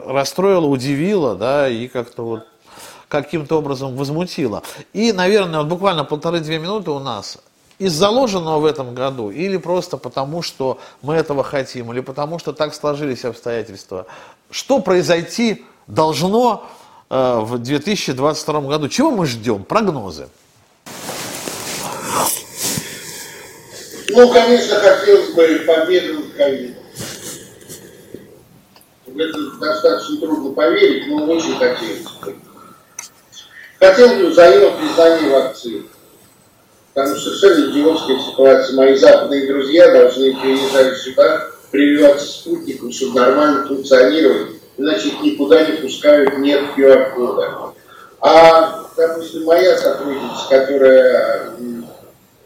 расстроила, 0.05 0.67
удивила, 0.67 1.35
да, 1.35 1.67
и 1.67 1.89
как-то 1.89 2.23
вот 2.23 2.47
каким-то 3.23 3.57
образом 3.57 3.95
возмутила. 3.95 4.63
И, 4.93 5.11
наверное, 5.11 5.59
вот 5.59 5.67
буквально 5.67 6.03
полторы-две 6.03 6.59
минуты 6.59 6.91
у 6.91 6.99
нас 6.99 7.37
из 7.79 7.93
заложенного 7.93 8.59
в 8.59 8.65
этом 8.65 8.93
году, 8.93 9.29
или 9.29 9.57
просто 9.57 9.97
потому, 9.97 10.41
что 10.41 10.79
мы 11.01 11.15
этого 11.15 11.43
хотим, 11.43 11.91
или 11.91 11.99
потому, 11.99 12.39
что 12.39 12.53
так 12.53 12.73
сложились 12.73 13.25
обстоятельства. 13.25 14.05
Что 14.49 14.79
произойти 14.79 15.65
должно 15.87 16.65
э, 17.09 17.39
в 17.39 17.57
2022 17.57 18.61
году? 18.61 18.87
Чего 18.87 19.11
мы 19.11 19.25
ждем? 19.25 19.63
Прогнозы. 19.63 20.27
Ну, 24.09 24.31
конечно, 24.31 24.75
хотелось 24.75 25.33
бы 25.33 25.63
победы 25.67 26.13
над 26.13 26.33
ковидом. 26.33 26.75
Это 29.07 29.59
достаточно 29.59 30.17
трудно 30.17 30.51
поверить, 30.51 31.07
но 31.07 31.25
очень 31.25 31.57
хотелось 31.57 32.03
бы. 32.21 32.35
Хотел 33.79 34.15
бы 34.15 34.27
взаимопризнание 34.27 35.31
вакцин. 35.31 35.87
Потому 36.93 37.15
что 37.17 37.31
совершенно 37.31 37.71
идиотская 37.71 38.19
ситуация. 38.19 38.75
Мои 38.77 38.95
западные 38.95 39.47
друзья 39.47 39.91
должны 39.91 40.33
приезжать 40.35 40.97
сюда, 40.97 41.47
прививаться 41.71 42.25
спутником, 42.25 42.91
чтобы 42.91 43.19
нормально 43.19 43.67
функционировать. 43.67 44.51
Иначе 44.77 45.09
их 45.09 45.21
никуда 45.21 45.65
не 45.65 45.77
пускают, 45.77 46.37
нет 46.37 46.61
QR-кода. 46.77 47.73
А, 48.21 48.85
допустим, 48.95 49.43
моя 49.43 49.77
сотрудница, 49.77 50.47
которая 50.49 51.51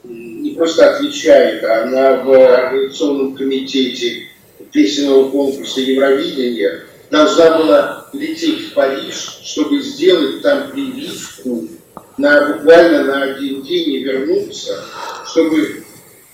не 0.03 0.51
просто 0.55 0.95
отвечает, 0.95 1.63
а 1.63 1.84
она 1.84 2.15
в 2.23 2.32
организационном 2.34 3.36
комитете 3.36 4.27
песенного 4.71 5.30
конкурса 5.30 5.82
Евровидения, 5.82 6.86
должна 7.10 7.57
была 7.57 8.07
лететь 8.14 8.70
в 8.70 8.74
Париж, 8.74 9.39
чтобы 9.43 9.82
сделать 9.82 10.41
там 10.41 10.72
прививку 10.72 11.68
на, 12.18 12.53
буквально 12.53 13.03
на 13.03 13.24
один 13.24 13.62
день 13.64 13.93
и 13.93 14.03
вернуться, 14.03 14.84
чтобы 15.26 15.84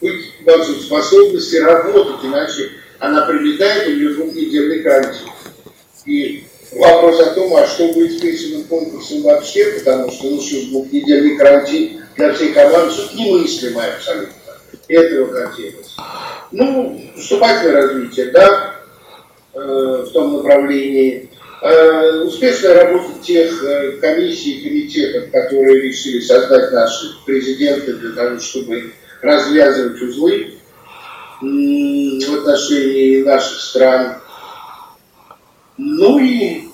быть 0.02 0.26
в 0.42 0.82
способности 0.82 1.58
работать, 1.58 2.24
иначе 2.24 2.72
она 3.00 3.26
прилетает, 3.26 3.88
у 3.88 3.92
нее 3.92 4.10
двухнедельный 4.14 4.82
карантин. 4.82 5.28
И 6.06 6.44
вопрос 6.72 7.20
о 7.22 7.34
том, 7.34 7.56
а 7.56 7.66
что 7.68 7.92
будет 7.94 8.18
с 8.18 8.22
песенным 8.22 8.64
конкурсом 8.66 9.22
вообще, 9.22 9.80
потому 9.80 10.12
что 10.12 10.42
что 10.42 10.66
двухнедельный 10.68 11.38
карантин 11.38 12.02
для 12.16 12.34
всей 12.34 12.54
команды, 12.54 12.92
что 12.92 13.16
немыслимое 13.16 13.96
абсолютно. 13.96 14.34
Этого 14.88 15.34
хотелось. 15.34 15.96
Ну, 16.52 17.02
вступательное 17.18 17.82
развитие, 17.82 18.28
да, 18.28 18.75
в 19.56 20.12
том 20.12 20.38
направлении. 20.38 21.30
Э, 21.62 22.22
успешная 22.24 22.84
работа 22.84 23.14
тех 23.24 23.64
э, 23.64 23.94
комиссий 23.94 24.52
и 24.52 24.68
комитетов, 24.68 25.32
которые 25.32 25.82
решили 25.82 26.20
создать 26.20 26.72
наши 26.74 27.16
президенты 27.26 27.94
для 27.94 28.12
того, 28.12 28.40
чтобы 28.40 28.94
развязывать 29.22 30.02
узлы 30.02 30.54
в 31.42 32.34
отношении 32.34 33.24
наших 33.24 33.62
стран. 33.62 34.18
Ну 35.78 36.20
и 36.20 36.70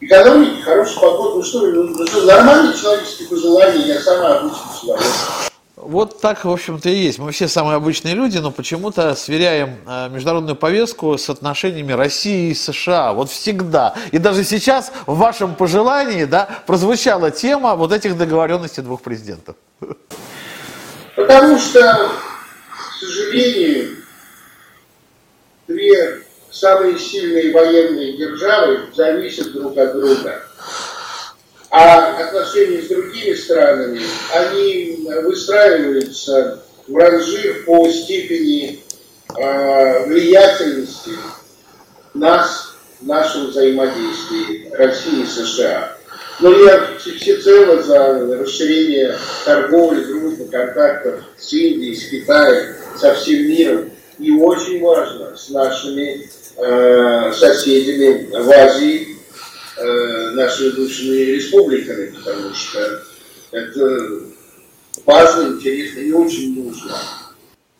экономики, 0.00 0.60
хорошая 0.62 1.00
погода, 1.00 1.36
ну 1.36 1.42
что, 1.42 1.66
ну, 1.66 2.06
что 2.06 2.24
нормальные 2.24 2.76
человеческие 2.76 3.28
пожелания, 3.28 3.86
я 3.86 4.00
сама 4.00 4.36
обычный 4.36 4.80
человек. 4.80 5.51
Вот 5.84 6.20
так, 6.20 6.44
в 6.44 6.50
общем-то, 6.50 6.88
и 6.88 6.94
есть. 6.94 7.18
Мы 7.18 7.32
все 7.32 7.48
самые 7.48 7.74
обычные 7.74 8.14
люди, 8.14 8.38
но 8.38 8.52
почему-то 8.52 9.16
сверяем 9.16 9.78
э, 9.84 10.08
международную 10.10 10.54
повестку 10.54 11.18
с 11.18 11.28
отношениями 11.28 11.92
России 11.92 12.50
и 12.50 12.54
США. 12.54 13.12
Вот 13.12 13.30
всегда. 13.30 13.96
И 14.12 14.18
даже 14.18 14.44
сейчас 14.44 14.92
в 15.06 15.18
вашем 15.18 15.56
пожелании 15.56 16.24
да, 16.24 16.48
прозвучала 16.68 17.32
тема 17.32 17.74
вот 17.74 17.92
этих 17.92 18.16
договоренностей 18.16 18.80
двух 18.80 19.02
президентов. 19.02 19.56
Потому 21.16 21.58
что, 21.58 21.80
к 21.80 23.00
сожалению, 23.00 23.96
две 25.66 26.22
самые 26.52 26.96
сильные 26.96 27.52
военные 27.52 28.16
державы 28.16 28.82
зависят 28.94 29.52
друг 29.52 29.76
от 29.76 29.94
друга. 29.94 30.44
А 31.72 32.18
отношения 32.18 32.82
с 32.82 32.88
другими 32.88 33.32
странами, 33.32 34.02
они 34.34 35.08
выстраиваются 35.22 36.62
в 36.86 36.94
ранжир 36.94 37.64
по 37.64 37.88
степени 37.88 38.80
э, 39.38 40.06
влиятельности 40.06 41.12
нас, 42.12 42.74
в 43.00 43.06
нашем 43.06 43.46
взаимодействии 43.46 44.70
России 44.74 45.22
и 45.22 45.26
США. 45.26 45.96
Но 46.40 46.52
я 46.62 46.88
всецело 46.98 47.82
за 47.82 48.36
расширение 48.36 49.16
торговли, 49.46 50.04
дружбы, 50.04 50.44
контактов 50.50 51.20
с 51.38 51.54
Индией, 51.54 51.96
с 51.96 52.10
Китаем, 52.10 52.74
со 53.00 53.14
всем 53.14 53.46
миром. 53.48 53.90
И 54.18 54.30
очень 54.30 54.82
важно 54.82 55.34
с 55.38 55.48
нашими 55.48 56.28
э, 56.58 57.32
соседями 57.32 58.28
в 58.30 58.50
Азии, 58.50 59.11
э, 59.82 60.30
нашими 60.34 60.70
бывшими 60.70 61.16
республиками, 61.16 62.14
потому 62.16 62.54
что 62.54 63.02
это 63.50 64.20
важно, 65.04 65.54
интересно 65.54 66.00
и 66.00 66.12
очень 66.12 66.54
нужно. 66.54 66.96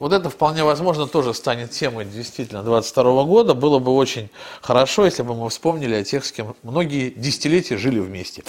Вот 0.03 0.13
это 0.13 0.31
вполне 0.31 0.65
возможно 0.65 1.07
тоже 1.07 1.33
станет 1.33 1.71
темой 1.71 2.05
действительно 2.05 2.65
22 2.65 3.23
года. 3.23 3.55
Было 3.55 3.79
бы 3.79 3.95
очень 3.95 4.31
хорошо, 4.61 5.05
если 5.05 5.23
бы 5.23 5.37
мы 5.37 5.49
вспомнили 5.49 5.95
о 5.95 6.03
тех, 6.03 6.27
с 6.27 6.33
кем 6.33 6.57
многие 6.65 7.11
десятилетия 7.11 7.77
жили 7.77 8.01
вместе. 8.01 8.43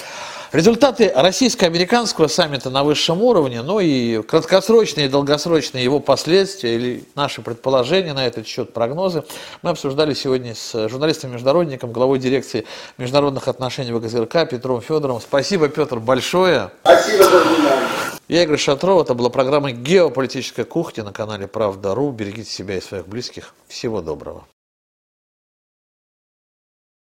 Результаты 0.52 1.14
российско-американского 1.16 2.26
саммита 2.26 2.72
на 2.72 2.84
высшем 2.84 3.22
уровне, 3.22 3.62
ну 3.62 3.80
и 3.80 4.24
краткосрочные 4.24 5.06
и 5.06 5.10
долгосрочные 5.10 5.84
его 5.84 6.00
последствия 6.00 6.74
или 6.74 7.04
наши 7.14 7.44
предположения 7.44 8.14
на 8.14 8.26
этот 8.26 8.48
счет, 8.48 8.74
прогнозы, 8.74 9.24
мы 9.62 9.70
обсуждали 9.70 10.16
сегодня 10.16 10.56
с 10.56 10.90
журналистом-международником, 10.90 11.92
главой 11.92 12.18
дирекции 12.18 12.66
международных 12.98 13.48
отношений 13.48 13.92
ВГЗРК 13.92 14.50
Петром 14.50 14.82
Федоровым. 14.82 15.22
Спасибо, 15.22 15.68
Петр, 15.70 16.00
большое. 16.00 16.72
Спасибо 16.82 17.26
за 17.26 17.40
внимание. 17.42 17.93
Я 18.30 18.44
Игорь 18.44 18.58
Шатров. 18.58 19.04
Это 19.04 19.14
была 19.14 19.30
программа 19.30 19.72
«Геополитическая 19.72 20.66
кухня» 20.66 21.04
на 21.04 21.12
канале 21.12 21.48
«Правда.ру». 21.48 22.12
Берегите 22.12 22.50
себя 22.50 22.78
и 22.78 22.82
своих 22.82 23.08
близких. 23.08 23.54
Всего 23.68 24.02
доброго. 24.02 24.46